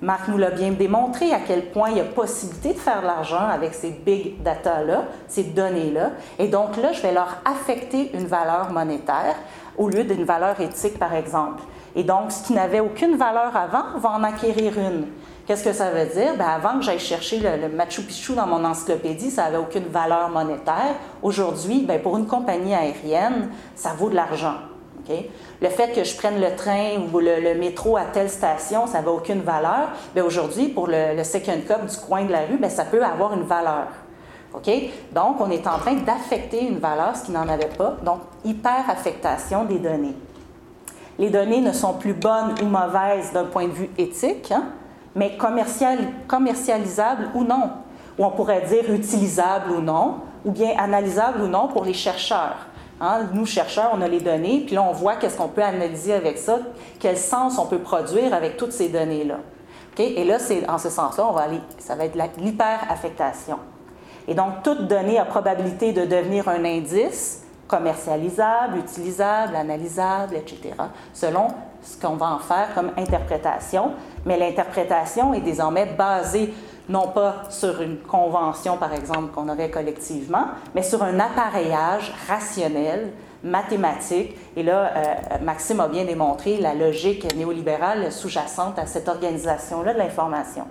Marc 0.00 0.28
nous 0.28 0.38
l'a 0.38 0.50
bien 0.50 0.70
démontré 0.70 1.32
à 1.32 1.40
quel 1.44 1.70
point 1.70 1.90
il 1.90 1.96
y 1.96 2.00
a 2.00 2.04
possibilité 2.04 2.74
de 2.74 2.78
faire 2.78 3.02
de 3.02 3.06
l'argent 3.06 3.48
avec 3.48 3.74
ces 3.74 3.90
big 3.90 4.40
data-là, 4.40 5.02
ces 5.26 5.42
données-là. 5.42 6.10
Et 6.38 6.46
donc 6.46 6.76
là, 6.76 6.92
je 6.92 7.02
vais 7.02 7.12
leur 7.12 7.38
affecter 7.44 8.12
une 8.14 8.26
valeur 8.26 8.70
monétaire 8.70 9.34
au 9.76 9.88
lieu 9.88 10.04
d'une 10.04 10.22
valeur 10.22 10.60
éthique, 10.60 11.00
par 11.00 11.14
exemple. 11.14 11.60
Et 11.94 12.04
donc, 12.04 12.32
ce 12.32 12.46
qui 12.46 12.52
n'avait 12.54 12.80
aucune 12.80 13.16
valeur 13.16 13.54
avant 13.56 13.98
va 13.98 14.10
en 14.10 14.24
acquérir 14.24 14.78
une. 14.78 15.06
Qu'est-ce 15.46 15.64
que 15.64 15.72
ça 15.72 15.90
veut 15.90 16.06
dire? 16.06 16.34
Bien, 16.36 16.46
avant 16.46 16.78
que 16.78 16.84
j'aille 16.84 16.98
chercher 16.98 17.40
le, 17.40 17.68
Machu 17.68 18.02
Picchu 18.02 18.34
dans 18.34 18.46
mon 18.46 18.64
encyclopédie, 18.64 19.30
ça 19.30 19.44
n'avait 19.44 19.58
aucune 19.58 19.86
valeur 19.88 20.28
monétaire. 20.30 20.94
Aujourd'hui, 21.22 21.84
bien, 21.86 21.98
pour 21.98 22.16
une 22.16 22.26
compagnie 22.26 22.74
aérienne, 22.74 23.50
ça 23.74 23.90
vaut 23.96 24.08
de 24.08 24.14
l'argent. 24.14 24.54
Le 25.60 25.68
fait 25.68 25.92
que 25.92 26.04
je 26.04 26.16
prenne 26.16 26.40
le 26.40 26.54
train 26.56 26.98
ou 27.12 27.18
le, 27.18 27.54
métro 27.54 27.96
à 27.96 28.04
telle 28.04 28.30
station, 28.30 28.86
ça 28.86 29.02
n'a 29.02 29.10
aucune 29.10 29.40
valeur. 29.40 29.88
Bien, 30.14 30.24
aujourd'hui, 30.24 30.68
pour 30.68 30.86
le, 30.86 31.22
second 31.24 31.60
cup 31.66 31.86
du 31.86 31.96
coin 31.96 32.24
de 32.24 32.32
la 32.32 32.46
rue, 32.46 32.56
bien, 32.56 32.68
ça 32.68 32.84
peut 32.84 33.04
avoir 33.04 33.34
une 33.34 33.42
valeur. 33.42 33.88
OK? 34.54 34.70
Donc, 35.12 35.40
on 35.40 35.50
est 35.50 35.66
en 35.66 35.78
train 35.78 35.94
d'affecter 35.94 36.66
une 36.66 36.78
valeur, 36.78 37.16
ce 37.16 37.24
qui 37.24 37.32
n'en 37.32 37.48
avait 37.48 37.66
pas. 37.66 37.96
Donc, 38.04 38.20
hyper-affectation 38.44 39.64
des 39.64 39.78
données. 39.78 40.14
Les 41.18 41.30
données 41.30 41.60
ne 41.60 41.72
sont 41.72 41.94
plus 41.94 42.14
bonnes 42.14 42.54
ou 42.62 42.66
mauvaises 42.66 43.32
d'un 43.32 43.44
point 43.44 43.66
de 43.66 43.72
vue 43.72 43.90
éthique, 43.98 44.50
hein, 44.50 44.64
mais 45.14 45.36
commercial, 45.36 45.98
commercialisables 46.26 47.28
ou 47.34 47.44
non. 47.44 47.70
Ou 48.18 48.24
on 48.24 48.30
pourrait 48.30 48.62
dire 48.62 48.92
utilisables 48.92 49.70
ou 49.72 49.80
non, 49.80 50.16
ou 50.44 50.50
bien 50.50 50.70
analysables 50.78 51.42
ou 51.42 51.48
non 51.48 51.68
pour 51.68 51.84
les 51.84 51.94
chercheurs. 51.94 52.66
Hein, 53.00 53.22
nous, 53.32 53.46
chercheurs, 53.46 53.90
on 53.94 54.00
a 54.00 54.08
les 54.08 54.20
données, 54.20 54.62
puis 54.64 54.74
là, 54.74 54.82
on 54.82 54.92
voit 54.92 55.16
qu'est-ce 55.16 55.36
qu'on 55.36 55.48
peut 55.48 55.62
analyser 55.62 56.14
avec 56.14 56.38
ça, 56.38 56.58
quel 57.00 57.16
sens 57.16 57.58
on 57.58 57.66
peut 57.66 57.78
produire 57.78 58.32
avec 58.32 58.56
toutes 58.56 58.72
ces 58.72 58.88
données-là. 58.88 59.38
Et 59.98 60.24
là, 60.24 60.38
c'est 60.38 60.68
en 60.70 60.78
ce 60.78 60.88
sens-là, 60.88 61.26
on 61.28 61.32
va 61.32 61.46
ça 61.78 61.94
va 61.94 62.06
être 62.06 62.16
l'hyper-affectation. 62.38 63.58
Et 64.28 64.34
donc, 64.34 64.62
toute 64.62 64.86
donnée 64.86 65.18
a 65.18 65.24
probabilité 65.24 65.92
de 65.92 66.04
devenir 66.04 66.48
un 66.48 66.64
indice 66.64 67.42
commercialisable, 67.72 68.76
utilisable, 68.76 69.56
analysable, 69.56 70.36
etc., 70.36 70.74
selon 71.14 71.48
ce 71.80 71.98
qu'on 71.98 72.16
va 72.16 72.26
en 72.26 72.38
faire 72.38 72.68
comme 72.74 72.90
interprétation. 72.98 73.92
Mais 74.26 74.38
l'interprétation 74.38 75.32
est 75.32 75.40
désormais 75.40 75.86
basée 75.86 76.52
non 76.90 77.08
pas 77.08 77.44
sur 77.48 77.80
une 77.80 77.96
convention, 77.98 78.76
par 78.76 78.92
exemple, 78.92 79.32
qu'on 79.32 79.48
aurait 79.48 79.70
collectivement, 79.70 80.48
mais 80.74 80.82
sur 80.82 81.02
un 81.02 81.18
appareillage 81.18 82.12
rationnel, 82.28 83.12
mathématique. 83.42 84.36
Et 84.54 84.62
là, 84.62 84.90
euh, 84.94 85.14
Maxime 85.42 85.80
a 85.80 85.88
bien 85.88 86.04
démontré 86.04 86.58
la 86.58 86.74
logique 86.74 87.34
néolibérale 87.34 88.12
sous-jacente 88.12 88.78
à 88.78 88.86
cette 88.86 89.08
organisation-là 89.08 89.94
de 89.94 89.98
l'information. 89.98 90.66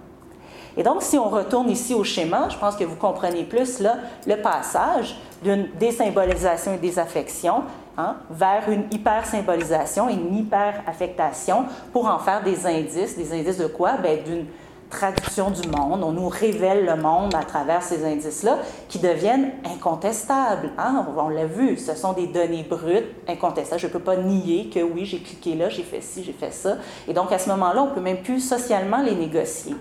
Et 0.78 0.84
donc, 0.84 1.02
si 1.02 1.18
on 1.18 1.30
retourne 1.30 1.70
ici 1.70 1.94
au 1.94 2.04
schéma, 2.04 2.48
je 2.50 2.58
pense 2.58 2.76
que 2.76 2.84
vous 2.84 2.96
comprenez 2.96 3.44
plus 3.44 3.80
là, 3.80 3.98
le 4.26 4.36
passage 4.38 5.18
d'une 5.44 5.68
désymbolisation 5.80 6.76
et 6.76 6.78
désaffection 6.78 7.64
hein, 7.98 8.18
vers 8.30 8.70
une 8.70 8.86
hypersymbolisation 8.92 10.10
et 10.10 10.14
une 10.14 10.36
hyperaffectation 10.38 11.66
pour 11.92 12.08
en 12.08 12.20
faire 12.20 12.44
des 12.44 12.66
indices. 12.66 13.18
Des 13.18 13.34
indices 13.34 13.58
de 13.58 13.68
quoi? 13.68 13.98
Bien, 13.98 14.18
d'une 14.24 14.46
traduction 14.92 15.50
du 15.50 15.68
monde. 15.70 16.04
On 16.04 16.12
nous 16.12 16.30
révèle 16.30 16.86
le 16.86 16.96
monde 16.96 17.34
à 17.34 17.44
travers 17.44 17.82
ces 17.82 18.06
indices-là 18.06 18.60
qui 18.88 19.00
deviennent 19.00 19.52
incontestables. 19.66 20.70
Hein? 20.78 21.06
On 21.18 21.30
l'a 21.30 21.46
vu, 21.46 21.78
ce 21.78 21.96
sont 21.96 22.14
des 22.14 22.28
données 22.28 22.66
brutes, 22.70 23.08
incontestables. 23.28 23.82
Je 23.82 23.88
ne 23.88 23.92
peux 23.92 24.00
pas 24.00 24.18
nier 24.18 24.70
que 24.70 24.82
oui, 24.82 25.06
j'ai 25.06 25.20
cliqué 25.20 25.56
là, 25.56 25.70
j'ai 25.70 25.84
fait 25.84 26.02
ci, 26.02 26.24
j'ai 26.24 26.34
fait 26.34 26.52
ça. 26.52 26.76
Et 27.08 27.14
donc, 27.14 27.32
à 27.32 27.40
ce 27.40 27.50
moment-là, 27.50 27.84
on 27.84 27.88
ne 27.88 27.96
peut 27.96 28.02
même 28.02 28.22
plus 28.22 28.42
socialement 28.42 29.02
les 29.02 29.16
négocier. 29.16 29.76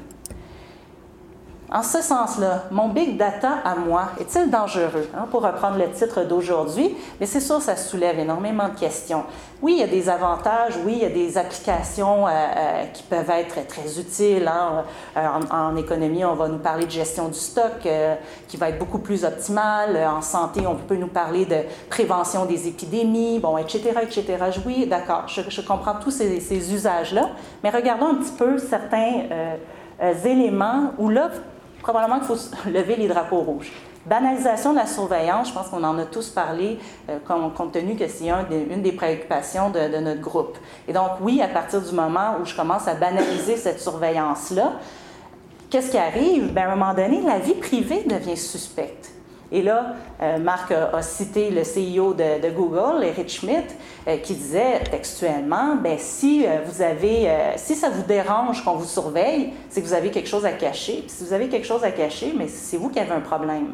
En 1.73 1.85
ce 1.85 2.03
sens-là, 2.03 2.65
mon 2.73 2.89
big 2.89 3.17
data 3.17 3.59
à 3.65 3.77
moi 3.77 4.09
est-il 4.19 4.51
dangereux? 4.51 5.09
Hein, 5.17 5.29
pour 5.31 5.43
reprendre 5.43 5.79
le 5.79 5.89
titre 5.93 6.25
d'aujourd'hui, 6.25 6.97
mais 7.21 7.27
c'est 7.27 7.39
sûr, 7.39 7.63
ça 7.63 7.77
soulève 7.77 8.19
énormément 8.19 8.69
de 8.69 8.77
questions. 8.77 9.23
Oui, 9.63 9.75
il 9.77 9.79
y 9.79 9.85
a 9.85 9.87
des 9.87 10.09
avantages, 10.09 10.75
oui, 10.85 10.95
il 10.97 11.03
y 11.03 11.05
a 11.05 11.11
des 11.11 11.39
applications 11.39 12.27
euh, 12.27 12.31
euh, 12.31 12.85
qui 12.87 13.05
peuvent 13.05 13.31
être 13.31 13.69
très 13.69 14.01
utiles. 14.01 14.49
Hein. 14.49 14.85
Euh, 15.17 15.27
en, 15.53 15.77
économie, 15.77 16.25
on 16.25 16.35
va 16.35 16.49
nous 16.49 16.59
parler 16.59 16.87
de 16.87 16.91
gestion 16.91 17.29
du 17.29 17.39
stock 17.39 17.87
qui 18.49 18.57
va 18.57 18.71
être 18.71 18.79
beaucoup 18.79 18.99
plus 18.99 19.25
optimale. 19.25 19.97
En 19.97 20.23
santé, 20.23 20.67
on 20.67 20.75
peut 20.75 20.97
nous 20.97 21.07
parler 21.07 21.45
de 21.45 21.59
prévention 21.89 22.47
des 22.47 22.67
épidémies, 22.67 23.39
bon, 23.39 23.57
etc., 23.59 23.93
etc. 24.03 24.25
Oui, 24.67 24.87
d'accord, 24.87 25.29
je, 25.29 25.61
comprends 25.61 25.95
tous 26.03 26.11
ces, 26.11 26.41
ces 26.41 26.75
usages-là, 26.75 27.29
mais 27.63 27.71
regardons 27.71 28.07
un 28.07 28.15
petit 28.17 28.33
peu 28.33 28.59
certains 28.59 29.23
éléments 30.25 30.93
où 30.99 31.11
là, 31.11 31.29
probablement 31.83 32.19
qu'il 32.19 32.29
faut 32.29 32.57
lever 32.71 32.97
les 32.97 33.09
drapeaux 33.09 33.41
rouges. 33.41 33.73
Banalisation 34.07 34.73
de 34.73 34.79
la 34.79 34.87
surveillance, 34.87 35.49
je 35.49 35.53
pense 35.53 35.69
qu'on 35.69 35.85
en 35.85 35.99
a 35.99 36.07
tous 36.07 36.31
parlé, 36.31 36.79
euh, 37.11 37.19
compte 37.27 37.73
tenu 37.73 37.97
que 37.97 38.09
c'est 38.09 38.29
une 38.29 38.81
des 38.81 38.93
préoccupations 38.93 39.69
de, 39.69 39.99
notre 40.01 40.23
groupe. 40.23 40.57
Et 40.89 40.95
donc, 40.95 41.11
oui, 41.21 41.43
à 41.43 41.49
partir 41.49 41.83
du 41.83 41.95
moment 41.95 42.37
où 42.41 42.47
je 42.47 42.57
commence 42.57 42.89
à 42.89 42.95
banaliser 42.95 43.57
cette 43.57 43.79
surveillance-là, 43.79 44.73
qu'est-ce 45.69 45.91
qui 45.91 45.99
arrive? 45.99 46.55
Bien, 46.55 46.69
à 46.69 46.73
un 46.73 46.77
moment 46.77 46.95
donné, 46.95 47.21
la 47.21 47.39
vie 47.39 47.55
privée 47.55 48.05
devient 48.05 48.39
suspecte. 48.39 49.11
Et 49.53 49.63
là, 49.63 49.95
euh, 50.23 50.39
Marc 50.39 50.73
a, 50.73 51.03
cité 51.03 51.51
le 51.51 51.63
CEO 51.63 52.15
de, 52.15 52.51
Google, 52.51 53.03
Eric 53.05 53.29
Schmidt, 53.29 53.75
euh, 54.07 54.17
qui 54.19 54.35
disait 54.35 54.81
textuellement, 54.91 55.77
ben, 55.77 55.99
si 55.99 56.47
euh, 56.47 56.59
vous 56.65 56.83
avez, 56.83 57.29
si 57.57 57.75
ça 57.75 57.91
vous 57.91 58.03
dérange 58.03 58.65
qu'on 58.65 58.75
vous 58.75 58.87
surveille, 58.87 59.53
c'est 59.69 59.83
que 59.83 59.87
vous 59.87 59.95
avez 59.95 60.11
quelque 60.11 60.29
chose 60.29 60.45
à 60.45 60.53
cacher. 60.53 61.05
si 61.09 61.25
vous 61.25 61.33
avez 61.33 61.49
quelque 61.49 61.67
chose 61.67 61.85
à 61.85 61.91
cacher, 61.91 62.33
mais 62.37 62.49
c'est 62.49 62.77
vous 62.77 62.91
qui 62.91 63.01
avez 63.01 63.13
un 63.13 63.21
problème. 63.21 63.73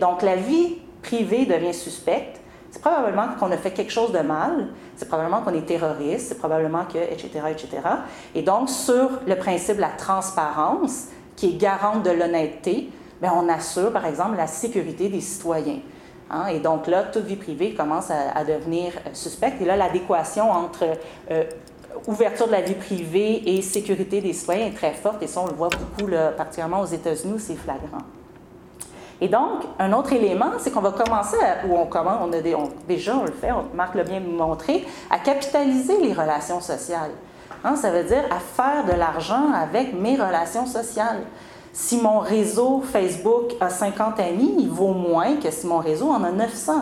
Donc 0.00 0.22
la 0.22 0.36
vie 0.36 0.78
privée 1.02 1.46
devient 1.46 1.74
suspecte. 1.74 2.40
C'est 2.70 2.80
probablement 2.80 3.28
qu'on 3.38 3.50
a 3.50 3.56
fait 3.56 3.72
quelque 3.72 3.90
chose 3.90 4.12
de 4.12 4.20
mal, 4.20 4.68
c'est 4.94 5.08
probablement 5.08 5.40
qu'on 5.42 5.54
est 5.54 5.66
terroriste, 5.66 6.28
c'est 6.28 6.38
probablement 6.38 6.84
que, 6.84 6.98
etc., 6.98 7.28
etc. 7.50 7.68
Et 8.34 8.42
donc, 8.42 8.70
sur 8.70 9.08
le 9.26 9.34
principe 9.34 9.76
de 9.76 9.80
la 9.80 9.88
transparence, 9.88 11.06
qui 11.34 11.48
est 11.48 11.56
garante 11.56 12.04
de 12.04 12.10
l'honnêteté, 12.10 12.90
ben, 13.20 13.32
on 13.34 13.48
assure, 13.48 13.92
par 13.92 14.06
exemple, 14.06 14.36
la 14.36 14.46
sécurité 14.46 15.08
des 15.08 15.20
citoyens. 15.20 15.80
Hein. 16.30 16.46
Et 16.46 16.60
donc 16.60 16.86
là, 16.86 17.04
toute 17.04 17.24
vie 17.24 17.36
privée 17.36 17.74
commence 17.74 18.10
à, 18.10 18.44
devenir 18.44 18.92
euh, 19.06 19.10
suspecte. 19.12 19.60
Et 19.60 19.64
là, 19.64 19.76
l'adéquation 19.76 20.50
entre 20.50 20.84
euh, 21.30 21.44
ouverture 22.06 22.46
de 22.46 22.52
la 22.52 22.62
vie 22.62 22.74
privée 22.74 23.42
et 23.56 23.62
sécurité 23.62 24.20
des 24.20 24.32
citoyens 24.32 24.66
est 24.66 24.76
très 24.76 24.92
forte. 24.92 25.22
Et 25.22 25.26
ça, 25.26 25.40
on 25.40 25.46
le 25.46 25.54
voit 25.54 25.68
beaucoup, 25.68 26.10
particulièrement 26.36 26.80
aux 26.80 26.86
États-Unis, 26.86 27.38
c'est 27.38 27.56
flagrant. 27.56 28.04
Et 29.20 29.28
donc, 29.28 29.64
un 29.78 29.92
autre 29.92 30.12
élément, 30.14 30.52
c'est 30.58 30.70
qu'on 30.70 30.80
va 30.80 30.92
commencer, 30.92 31.36
à, 31.36 31.66
ou 31.66 31.76
on 31.76 31.86
commence, 31.86 32.20
on 32.22 32.32
a 32.32 32.40
déjà, 32.88 33.16
on 33.16 33.24
le 33.24 33.32
fait, 33.32 33.50
Marc 33.74 33.94
l'a 33.94 34.04
bien 34.04 34.20
montré, 34.20 34.86
à 35.10 35.18
capitaliser 35.18 36.00
les 36.00 36.14
relations 36.14 36.60
sociales. 36.60 37.10
Hein, 37.62 37.76
ça 37.76 37.90
veut 37.90 38.04
dire 38.04 38.24
à 38.30 38.38
faire 38.38 38.86
de 38.86 38.98
l'argent 38.98 39.52
avec 39.52 39.92
mes 39.92 40.14
relations 40.14 40.64
sociales. 40.64 41.20
Si 41.72 41.98
mon 41.98 42.18
réseau 42.18 42.80
Facebook 42.80 43.54
a 43.60 43.70
50 43.70 44.18
amis, 44.20 44.54
il 44.58 44.68
vaut 44.68 44.92
moins 44.92 45.36
que 45.36 45.50
si 45.50 45.66
mon 45.66 45.78
réseau 45.78 46.10
en 46.10 46.24
a 46.24 46.32
900. 46.32 46.72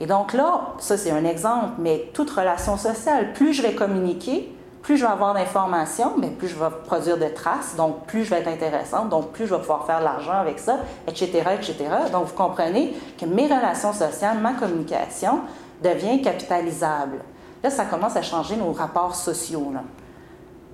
Et 0.00 0.06
donc 0.06 0.32
là, 0.32 0.74
ça 0.78 0.96
c'est 0.96 1.10
un 1.10 1.24
exemple, 1.24 1.74
mais 1.78 2.10
toute 2.14 2.30
relation 2.30 2.76
sociale, 2.76 3.32
plus 3.34 3.52
je 3.52 3.62
vais 3.62 3.74
communiquer, 3.74 4.52
plus 4.82 4.96
je 4.96 5.04
vais 5.04 5.12
avoir 5.12 5.34
d'informations, 5.34 6.14
mais 6.16 6.28
plus 6.28 6.48
je 6.48 6.56
vais 6.56 6.70
produire 6.86 7.18
de 7.18 7.26
traces, 7.26 7.76
donc 7.76 8.06
plus 8.06 8.24
je 8.24 8.30
vais 8.30 8.40
être 8.40 8.48
intéressante, 8.48 9.10
donc 9.10 9.30
plus 9.32 9.46
je 9.46 9.54
vais 9.54 9.60
pouvoir 9.60 9.84
faire 9.84 9.98
de 9.98 10.04
l'argent 10.04 10.32
avec 10.32 10.58
ça, 10.58 10.78
etc., 11.06 11.28
etc. 11.54 11.76
Donc 12.10 12.26
vous 12.28 12.34
comprenez 12.34 12.94
que 13.18 13.26
mes 13.26 13.44
relations 13.44 13.92
sociales, 13.92 14.38
ma 14.38 14.54
communication 14.54 15.40
devient 15.84 16.22
capitalisable. 16.22 17.18
Là, 17.62 17.68
ça 17.68 17.84
commence 17.84 18.16
à 18.16 18.22
changer 18.22 18.56
nos 18.56 18.72
rapports 18.72 19.14
sociaux. 19.14 19.70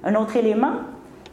Un 0.04 0.14
autre 0.14 0.36
élément, 0.36 0.74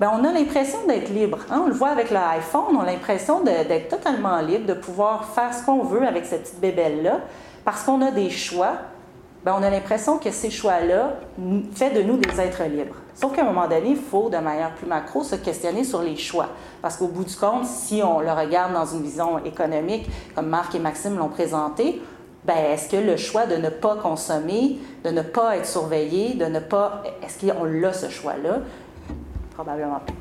ben, 0.03 0.11
on 0.19 0.25
a 0.25 0.33
l'impression 0.33 0.79
d'être 0.85 1.13
libre. 1.13 1.37
Hein? 1.49 1.61
On 1.63 1.67
le 1.67 1.73
voit 1.73 1.87
avec 1.87 2.11
l'iPhone, 2.11 2.75
on 2.75 2.81
a 2.81 2.85
l'impression 2.85 3.41
d'être 3.41 3.87
totalement 3.87 4.37
libre, 4.41 4.65
de 4.65 4.73
pouvoir 4.73 5.23
faire 5.23 5.53
ce 5.53 5.65
qu'on 5.65 5.81
veut 5.85 6.05
avec 6.05 6.25
cette 6.25 6.43
petite 6.43 6.59
bébelle-là, 6.59 7.21
parce 7.63 7.83
qu'on 7.83 8.01
a 8.01 8.11
des 8.11 8.29
choix. 8.29 8.73
Ben, 9.45 9.55
on 9.57 9.63
a 9.63 9.69
l'impression 9.69 10.17
que 10.17 10.29
ces 10.29 10.49
choix-là 10.49 11.13
font 11.37 11.93
de 11.95 12.01
nous 12.01 12.17
des 12.17 12.37
êtres 12.41 12.63
libres. 12.63 12.95
Sauf 13.15 13.33
qu'à 13.33 13.43
un 13.43 13.45
moment 13.45 13.69
donné, 13.69 13.91
il 13.91 13.95
faut, 13.95 14.29
de 14.29 14.35
manière 14.39 14.75
plus 14.75 14.87
macro, 14.87 15.23
se 15.23 15.37
questionner 15.37 15.85
sur 15.85 16.01
les 16.01 16.17
choix. 16.17 16.49
Parce 16.81 16.97
qu'au 16.97 17.07
bout 17.07 17.23
du 17.23 17.35
compte, 17.37 17.63
si 17.63 18.03
on 18.03 18.19
le 18.19 18.31
regarde 18.31 18.73
dans 18.73 18.85
une 18.85 19.03
vision 19.03 19.41
économique, 19.45 20.09
comme 20.35 20.47
Marc 20.47 20.75
et 20.75 20.79
Maxime 20.79 21.17
l'ont 21.17 21.29
présenté, 21.29 22.01
ben, 22.43 22.57
est-ce 22.57 22.89
que 22.89 22.97
le 22.97 23.15
choix 23.15 23.45
de 23.45 23.55
ne 23.55 23.69
pas 23.69 23.95
consommer, 23.95 24.79
de 25.05 25.11
ne 25.11 25.21
pas 25.21 25.55
être 25.55 25.65
surveillé, 25.65 26.33
de 26.33 26.43
ne 26.43 26.59
pas... 26.59 27.03
Est-ce 27.23 27.49
qu'on 27.49 27.63
l'a 27.63 27.93
ce 27.93 28.09
choix-là? 28.09 28.59
Probablement 29.55 29.99
pas. 29.99 30.13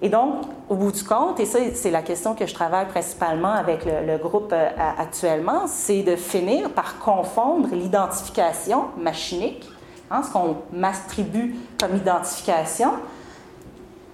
Et 0.00 0.08
donc, 0.08 0.44
au 0.68 0.76
bout 0.76 0.92
du 0.92 1.02
compte, 1.02 1.40
et 1.40 1.46
ça, 1.46 1.58
c'est 1.74 1.90
la 1.90 2.02
question 2.02 2.34
que 2.34 2.46
je 2.46 2.54
travaille 2.54 2.86
principalement 2.86 3.52
avec 3.52 3.84
le, 3.84 4.16
groupe 4.16 4.52
euh, 4.52 4.68
actuellement, 4.96 5.66
c'est 5.66 6.02
de 6.02 6.14
finir 6.14 6.70
par 6.70 7.00
confondre 7.00 7.68
l'identification 7.72 8.86
machinique, 8.96 9.68
hein, 10.10 10.22
ce 10.22 10.32
qu'on 10.32 10.58
m'attribue 10.72 11.56
comme 11.80 11.96
identification, 11.96 12.92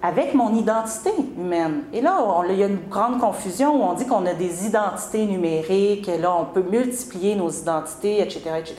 avec 0.01 0.33
mon 0.33 0.55
identité 0.55 1.11
humaine. 1.37 1.83
Et 1.93 2.01
là, 2.01 2.17
il 2.49 2.55
y 2.55 2.63
a 2.63 2.67
une 2.67 2.89
grande 2.89 3.19
confusion 3.19 3.75
où 3.75 3.83
on 3.83 3.93
dit 3.93 4.07
qu'on 4.07 4.25
a 4.25 4.33
des 4.33 4.65
identités 4.65 5.25
numériques, 5.25 6.09
là, 6.19 6.35
on 6.35 6.45
peut 6.45 6.63
multiplier 6.67 7.35
nos 7.35 7.49
identités, 7.49 8.21
etc., 8.21 8.41
etc. 8.57 8.75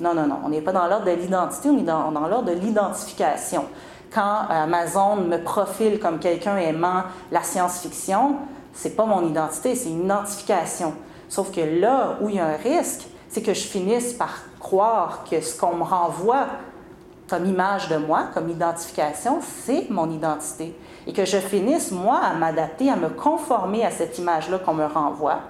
Non, 0.00 0.14
non, 0.14 0.28
non, 0.28 0.36
on 0.44 0.50
n'est 0.50 0.60
pas 0.60 0.72
dans 0.72 0.86
l'ordre 0.86 1.06
de 1.06 1.10
l'identité, 1.10 1.68
on 1.68 1.78
est 1.78 1.82
dans 1.82 2.28
l'ordre 2.28 2.44
de 2.44 2.52
l'identification 2.52 3.64
quand 4.12 4.46
Amazon 4.48 5.16
me 5.16 5.38
profile 5.38 5.98
comme 5.98 6.18
quelqu'un 6.18 6.56
aimant 6.56 7.04
la 7.30 7.42
science-fiction, 7.42 8.36
c'est 8.72 8.96
pas 8.96 9.04
mon 9.04 9.26
identité, 9.26 9.74
c'est 9.74 9.90
une 9.90 10.04
identification. 10.04 10.94
Sauf 11.28 11.50
que 11.52 11.60
là 11.60 12.16
où 12.20 12.28
il 12.28 12.36
y 12.36 12.38
a 12.38 12.46
un 12.46 12.56
risque, 12.56 13.06
c'est 13.28 13.42
que 13.42 13.52
je 13.52 13.66
finisse 13.66 14.12
par 14.12 14.42
croire 14.58 15.24
que 15.28 15.40
ce 15.40 15.58
qu'on 15.58 15.74
me 15.74 15.82
renvoie 15.82 16.46
comme 17.28 17.44
image 17.44 17.88
de 17.88 17.96
moi, 17.96 18.28
comme 18.32 18.48
identification, 18.48 19.40
c'est 19.42 19.90
mon 19.90 20.10
identité. 20.10 20.74
Et 21.06 21.12
que 21.12 21.24
je 21.24 21.36
finisse, 21.36 21.92
moi, 21.92 22.18
à 22.18 22.34
m'adapter, 22.34 22.90
à 22.90 22.96
me 22.96 23.10
conformer 23.10 23.84
à 23.84 23.90
cette 23.90 24.18
image-là 24.18 24.58
qu'on 24.58 24.74
me 24.74 24.86
renvoie. 24.86 25.40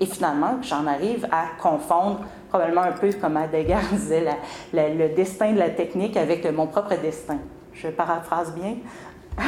Et 0.00 0.06
finalement, 0.06 0.58
j'en 0.62 0.86
arrive 0.86 1.28
à 1.30 1.44
confondre, 1.60 2.20
probablement 2.48 2.82
un 2.82 2.92
peu 2.92 3.12
comme 3.12 3.36
Heidegger 3.36 3.78
disait, 3.92 4.24
le 4.72 5.14
destin 5.14 5.52
de 5.52 5.58
la 5.58 5.70
technique 5.70 6.16
avec 6.16 6.50
mon 6.52 6.66
propre 6.66 6.94
destin. 7.00 7.38
Je 7.82 7.88
paraphrase 7.88 8.52
bien. 8.54 8.76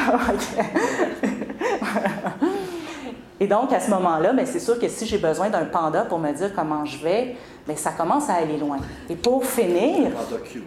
Et 3.39 3.47
donc, 3.47 3.73
à 3.73 3.79
ce 3.79 3.89
moment-là, 3.89 4.33
ben, 4.33 4.45
c'est 4.45 4.59
sûr 4.59 4.79
que 4.79 4.87
si 4.87 5.05
j'ai 5.05 5.17
besoin 5.17 5.49
d'un 5.49 5.65
panda 5.65 6.05
pour 6.05 6.19
me 6.19 6.31
dire 6.31 6.53
comment 6.55 6.85
je 6.85 7.03
vais, 7.03 7.35
bien, 7.65 7.75
ça 7.75 7.91
commence 7.91 8.29
à 8.29 8.35
aller 8.35 8.57
loin. 8.57 8.77
Et 9.09 9.15
pour 9.15 9.43
finir... 9.43 10.07
Un 10.07 10.11
panda 10.11 10.37
cute. 10.43 10.63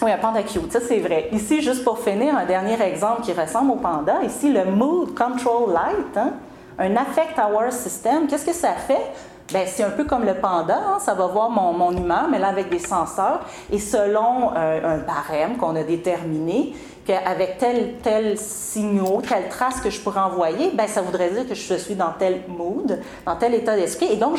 Oui, 0.00 0.10
un 0.10 0.16
panda 0.16 0.42
cute, 0.42 0.72
ça 0.72 0.80
c'est 0.80 1.00
vrai. 1.00 1.28
Ici, 1.32 1.60
juste 1.60 1.84
pour 1.84 1.98
finir, 1.98 2.34
un 2.36 2.46
dernier 2.46 2.80
exemple 2.82 3.22
qui 3.22 3.32
ressemble 3.32 3.72
au 3.72 3.76
panda. 3.76 4.22
Ici, 4.22 4.50
le 4.52 4.64
Mood 4.64 5.14
Control 5.14 5.72
Light, 5.72 6.16
hein, 6.16 6.32
un 6.78 6.96
Affect 6.96 7.38
Hour 7.38 7.70
System. 7.72 8.26
Qu'est-ce 8.26 8.46
que 8.46 8.54
ça 8.54 8.72
fait? 8.72 9.12
Bien, 9.48 9.64
c'est 9.66 9.82
un 9.82 9.90
peu 9.90 10.04
comme 10.04 10.26
le 10.26 10.34
panda, 10.34 10.76
hein, 10.76 10.98
ça 11.00 11.14
va 11.14 11.26
voir 11.26 11.48
mon, 11.48 11.72
mon, 11.72 11.90
humeur, 11.90 12.28
mais 12.30 12.38
là 12.38 12.48
avec 12.48 12.68
des 12.68 12.78
senseurs. 12.78 13.40
Et 13.72 13.78
selon 13.78 14.52
euh, 14.54 14.96
un 14.96 14.98
barème 14.98 15.56
qu'on 15.56 15.74
a 15.74 15.84
déterminé, 15.84 16.74
qu'avec 17.08 17.56
tel, 17.56 17.94
tel 18.02 18.36
signaux, 18.36 19.22
telle 19.26 19.48
trace 19.48 19.80
que 19.80 19.88
je 19.88 19.98
pourrais 19.98 20.20
envoyer, 20.20 20.70
bien, 20.74 20.86
ça 20.86 21.00
voudrait 21.00 21.30
dire 21.30 21.48
que 21.48 21.54
je 21.54 21.74
suis 21.74 21.94
dans 21.94 22.12
tel 22.18 22.42
mood, 22.48 23.00
dans 23.24 23.36
tel 23.36 23.54
état 23.54 23.74
d'esprit. 23.74 24.08
Et 24.12 24.16
donc, 24.16 24.38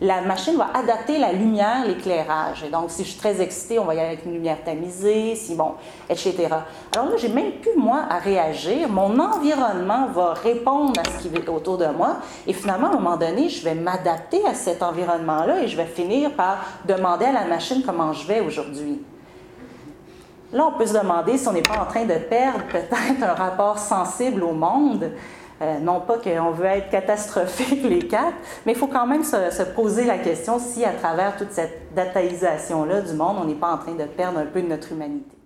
la 0.00 0.20
machine 0.20 0.56
va 0.56 0.70
adapter 0.74 1.18
la 1.18 1.32
lumière, 1.32 1.86
l'éclairage. 1.86 2.64
Et 2.64 2.68
donc, 2.68 2.90
si 2.90 3.04
je 3.04 3.10
suis 3.10 3.18
très 3.18 3.40
excitée, 3.40 3.78
on 3.78 3.84
va 3.84 3.94
y 3.94 4.00
aller 4.00 4.08
avec 4.08 4.24
une 4.26 4.32
lumière 4.32 4.56
tamisée, 4.64 5.36
si 5.36 5.54
bon, 5.54 5.74
etc. 6.08 6.48
Alors 6.96 7.10
là, 7.10 7.16
j'ai 7.16 7.28
même 7.28 7.52
plus, 7.52 7.76
moi, 7.76 8.02
à 8.10 8.18
réagir. 8.18 8.88
Mon 8.88 9.16
environnement 9.20 10.08
va 10.12 10.34
répondre 10.34 11.00
à 11.00 11.04
ce 11.08 11.28
qui 11.28 11.32
est 11.32 11.48
autour 11.48 11.78
de 11.78 11.86
moi. 11.96 12.16
Et 12.44 12.52
finalement, 12.52 12.88
à 12.88 12.90
un 12.90 12.94
moment 12.94 13.16
donné, 13.18 13.48
je 13.48 13.62
vais 13.62 13.76
m'adapter 13.76 14.44
à 14.46 14.54
cet 14.54 14.82
environnement-là 14.82 15.62
et 15.62 15.68
je 15.68 15.76
vais 15.76 15.86
finir 15.86 16.32
par 16.32 16.64
demander 16.88 17.26
à 17.26 17.32
la 17.32 17.44
machine 17.44 17.84
comment 17.86 18.12
je 18.12 18.26
vais 18.26 18.40
aujourd'hui. 18.40 19.00
Là, 20.52 20.66
on 20.66 20.78
peut 20.78 20.86
se 20.86 20.94
demander 20.94 21.38
si 21.38 21.46
on 21.46 21.52
n'est 21.52 21.62
pas 21.62 21.80
en 21.80 21.86
train 21.86 22.04
de 22.04 22.14
perdre 22.14 22.64
peut-être 22.70 23.22
un 23.22 23.34
rapport 23.34 23.78
sensible 23.78 24.42
au 24.42 24.52
monde. 24.52 25.10
Euh, 25.62 25.78
non 25.78 26.00
pas 26.00 26.16
qu'on 26.16 26.52
veut 26.52 26.64
être 26.64 26.88
catastrophique 26.88 27.82
les 27.88 28.06
quatre, 28.08 28.34
mais 28.64 28.72
il 28.72 28.78
faut 28.78 28.86
quand 28.86 29.06
même 29.06 29.22
se, 29.24 29.62
poser 29.74 30.04
la 30.04 30.16
question 30.16 30.58
si 30.58 30.84
à 30.86 30.92
travers 30.92 31.36
toute 31.36 31.52
cette 31.52 31.94
dataisation-là 31.94 33.02
du 33.02 33.12
monde, 33.12 33.36
on 33.42 33.44
n'est 33.44 33.54
pas 33.54 33.74
en 33.74 33.78
train 33.78 33.92
de 33.92 34.04
perdre 34.04 34.38
un 34.38 34.46
peu 34.46 34.62
de 34.62 34.68
notre 34.68 34.92
humanité. 34.92 35.39